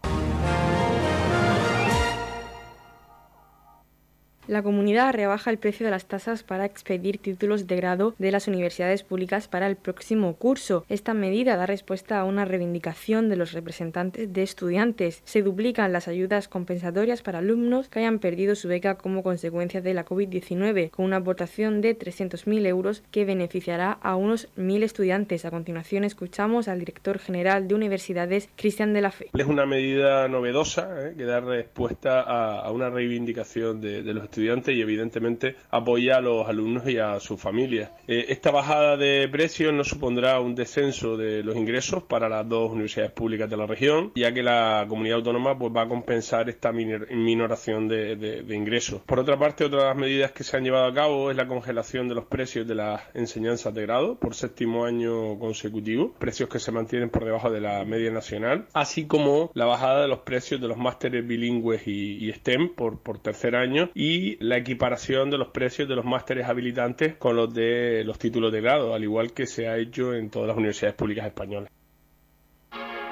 La 4.51 4.65
comunidad 4.65 5.15
rebaja 5.15 5.49
el 5.53 5.59
precio 5.59 5.87
de 5.87 5.93
las 5.93 6.07
tasas 6.07 6.43
para 6.43 6.65
expedir 6.65 7.19
títulos 7.19 7.69
de 7.69 7.77
grado 7.77 8.17
de 8.19 8.33
las 8.33 8.49
universidades 8.49 9.05
públicas 9.05 9.47
para 9.47 9.69
el 9.69 9.77
próximo 9.77 10.35
curso. 10.35 10.85
Esta 10.89 11.15
medida 11.15 11.55
da 11.55 11.67
respuesta 11.67 12.19
a 12.19 12.25
una 12.25 12.45
reivindicación 12.45 13.29
de 13.29 13.37
los 13.37 13.53
representantes 13.53 14.33
de 14.33 14.43
estudiantes. 14.43 15.23
Se 15.25 15.43
duplican 15.43 15.93
las 15.93 16.09
ayudas 16.09 16.49
compensatorias 16.49 17.23
para 17.23 17.39
alumnos 17.39 17.89
que 17.89 18.01
hayan 18.01 18.19
perdido 18.19 18.57
su 18.57 18.67
beca 18.67 18.97
como 18.97 19.23
consecuencia 19.23 19.81
de 19.83 19.95
la 19.95 20.05
COVID-19, 20.05 20.91
con 20.91 21.05
una 21.05 21.19
aportación 21.19 21.81
de 21.81 21.97
300.000 21.97 22.67
euros 22.67 23.05
que 23.13 23.25
beneficiará 23.25 23.93
a 24.03 24.17
unos 24.17 24.49
1.000 24.57 24.83
estudiantes. 24.83 25.45
A 25.45 25.53
continuación 25.53 26.03
escuchamos 26.03 26.67
al 26.67 26.81
director 26.81 27.21
general 27.21 27.69
de 27.69 27.77
universidades, 27.77 28.49
Cristian 28.57 28.95
de 28.95 29.01
la 29.01 29.13
Fe. 29.13 29.31
Es 29.33 29.47
una 29.47 29.65
medida 29.65 30.27
novedosa 30.27 30.89
¿eh? 31.07 31.15
que 31.17 31.23
da 31.23 31.39
respuesta 31.39 32.23
a, 32.23 32.69
una 32.73 32.91
reivindicación 32.91 33.81
de, 33.81 34.03
de 34.03 34.13
los 34.13 34.25
estudiantes 34.25 34.40
y 34.41 34.81
evidentemente 34.81 35.57
apoya 35.71 36.17
a 36.17 36.21
los 36.21 36.49
alumnos 36.49 36.89
y 36.89 36.99
a 36.99 37.21
sus 37.21 37.41
familias. 37.41 37.91
Eh, 38.07 38.27
esta 38.29 38.51
bajada 38.51 38.97
de 38.97 39.29
precios 39.31 39.73
no 39.73 39.85
supondrá 39.85 40.41
un 40.41 40.55
descenso 40.55 41.17
de 41.17 41.43
los 41.43 41.57
ingresos 41.57 42.03
para 42.03 42.29
las 42.29 42.49
dos 42.49 42.71
universidades 42.73 43.13
públicas 43.13 43.49
de 43.49 43.57
la 43.57 43.67
región, 43.67 44.13
ya 44.15 44.33
que 44.33 44.43
la 44.43 44.87
comunidad 44.89 45.19
autónoma 45.19 45.59
pues, 45.59 45.73
va 45.75 45.83
a 45.83 45.89
compensar 45.89 46.49
esta 46.49 46.73
minoración 46.73 47.89
de, 47.89 48.45
ingresos. 48.51 49.01
Por 49.03 49.21
otra 49.21 49.39
parte, 49.39 49.65
otra 49.65 49.81
de 49.81 49.85
las 49.87 49.97
medidas 49.97 50.33
que 50.33 50.45
se 50.45 50.57
han 50.57 50.65
llevado 50.65 50.87
a 50.87 50.95
cabo 50.95 51.31
es 51.31 51.37
la 51.37 51.47
congelación 51.47 52.09
de 52.09 52.15
los 52.15 52.25
precios 52.25 52.67
de 52.67 52.75
las 52.75 53.03
enseñanzas 53.15 53.75
de 53.75 53.83
grado 53.83 54.19
por 54.19 54.35
séptimo 54.35 54.85
año 54.85 55.39
consecutivo, 55.39 56.13
precios 56.19 56.49
que 56.49 56.59
se 56.59 56.73
mantienen 56.73 57.11
por 57.11 57.25
debajo 57.25 57.51
de 57.51 57.61
la 57.61 57.85
media 57.85 58.11
nacional, 58.11 58.67
así 58.73 59.07
como 59.07 59.51
la 59.55 59.67
bajada 59.67 60.03
de 60.03 60.09
los 60.09 60.21
precios 60.21 60.61
de 60.61 60.69
los 60.69 60.77
másteres 60.77 61.27
bilingües 61.27 61.87
y, 61.87 62.25
y 62.25 62.33
STEM 62.33 62.75
por, 62.75 62.99
por 63.01 63.19
tercer 63.19 63.55
año 63.55 63.91
y 64.21 64.37
la 64.41 64.59
equiparación 64.59 65.31
de 65.31 65.39
los 65.39 65.49
precios 65.49 65.89
de 65.89 65.97
los 65.97 66.05
másteres 66.05 66.47
habilitantes 66.47 67.17
con 67.17 67.37
los 67.37 67.55
de 67.55 68.05
los 68.05 68.19
títulos 68.19 68.53
de 68.53 68.61
grado, 68.61 68.93
al 68.95 69.03
igual 69.03 69.33
que 69.33 69.47
se 69.47 69.67
ha 69.67 69.79
hecho 69.79 70.13
en 70.13 70.29
todas 70.29 70.49
las 70.49 70.57
universidades 70.59 70.95
públicas 70.95 71.27
españolas. 71.27 71.71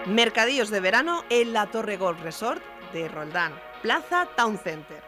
Mercadillos 0.06 0.70
de 0.70 0.80
verano 0.80 1.24
en 1.30 1.54
la 1.54 1.70
Torre 1.70 1.96
Golf 1.96 2.22
Resort 2.22 2.62
de 2.92 3.08
Roldán, 3.08 3.52
Plaza 3.82 4.28
Town 4.36 4.58
Center 4.58 5.07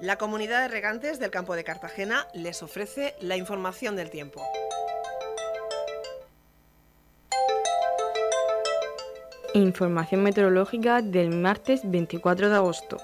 La 0.00 0.16
comunidad 0.16 0.62
de 0.62 0.68
regantes 0.68 1.18
del 1.18 1.32
campo 1.32 1.56
de 1.56 1.64
Cartagena 1.64 2.28
les 2.32 2.62
ofrece 2.62 3.16
la 3.20 3.36
información 3.36 3.96
del 3.96 4.10
tiempo. 4.10 4.46
Información 9.54 10.22
meteorológica 10.22 11.02
del 11.02 11.30
martes 11.30 11.80
24 11.82 12.48
de 12.48 12.54
agosto. 12.54 12.98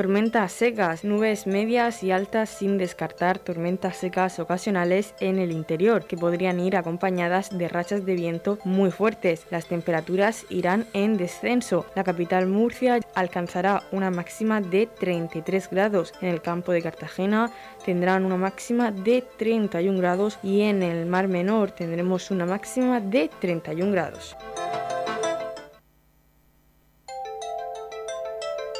Tormentas 0.00 0.52
secas, 0.52 1.04
nubes 1.04 1.46
medias 1.46 2.02
y 2.02 2.10
altas 2.10 2.48
sin 2.48 2.78
descartar 2.78 3.38
tormentas 3.38 3.98
secas 3.98 4.38
ocasionales 4.38 5.14
en 5.20 5.38
el 5.38 5.52
interior, 5.52 6.06
que 6.06 6.16
podrían 6.16 6.58
ir 6.58 6.74
acompañadas 6.74 7.50
de 7.50 7.68
rachas 7.68 8.06
de 8.06 8.14
viento 8.14 8.58
muy 8.64 8.90
fuertes. 8.90 9.44
Las 9.50 9.66
temperaturas 9.66 10.46
irán 10.48 10.86
en 10.94 11.18
descenso. 11.18 11.84
La 11.94 12.02
capital 12.02 12.46
Murcia 12.46 12.98
alcanzará 13.14 13.82
una 13.92 14.10
máxima 14.10 14.62
de 14.62 14.86
33 14.86 15.68
grados. 15.68 16.14
En 16.22 16.28
el 16.28 16.40
campo 16.40 16.72
de 16.72 16.80
Cartagena 16.80 17.50
tendrán 17.84 18.24
una 18.24 18.38
máxima 18.38 18.92
de 18.92 19.22
31 19.36 19.98
grados 19.98 20.38
y 20.42 20.62
en 20.62 20.82
el 20.82 21.04
Mar 21.04 21.28
Menor 21.28 21.72
tendremos 21.72 22.30
una 22.30 22.46
máxima 22.46 23.00
de 23.00 23.28
31 23.38 23.92
grados. 23.92 24.34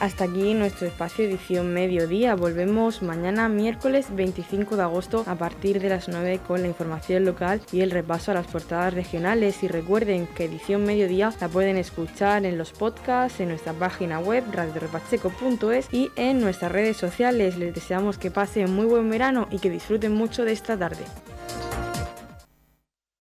Hasta 0.00 0.24
aquí 0.24 0.54
nuestro 0.54 0.86
espacio 0.86 1.24
edición 1.24 1.74
mediodía. 1.74 2.36
Volvemos 2.36 3.02
mañana 3.02 3.48
miércoles 3.48 4.06
25 4.14 4.76
de 4.76 4.82
agosto 4.82 5.24
a 5.26 5.34
partir 5.34 5.80
de 5.80 5.88
las 5.88 6.08
9 6.08 6.38
con 6.46 6.62
la 6.62 6.68
información 6.68 7.24
local 7.24 7.60
y 7.72 7.80
el 7.80 7.90
repaso 7.90 8.30
a 8.30 8.34
las 8.34 8.46
portadas 8.46 8.94
regionales. 8.94 9.60
Y 9.64 9.68
recuerden 9.68 10.28
que 10.28 10.44
edición 10.44 10.84
mediodía 10.84 11.32
la 11.40 11.48
pueden 11.48 11.76
escuchar 11.76 12.46
en 12.46 12.58
los 12.58 12.70
podcasts, 12.70 13.40
en 13.40 13.48
nuestra 13.48 13.72
página 13.72 14.20
web 14.20 14.44
radiorepacheco.es 14.52 15.92
y 15.92 16.12
en 16.14 16.40
nuestras 16.40 16.70
redes 16.70 16.96
sociales. 16.96 17.58
Les 17.58 17.74
deseamos 17.74 18.18
que 18.18 18.30
pasen 18.30 18.72
muy 18.72 18.86
buen 18.86 19.10
verano 19.10 19.48
y 19.50 19.58
que 19.58 19.68
disfruten 19.68 20.12
mucho 20.12 20.44
de 20.44 20.52
esta 20.52 20.78
tarde. 20.78 21.02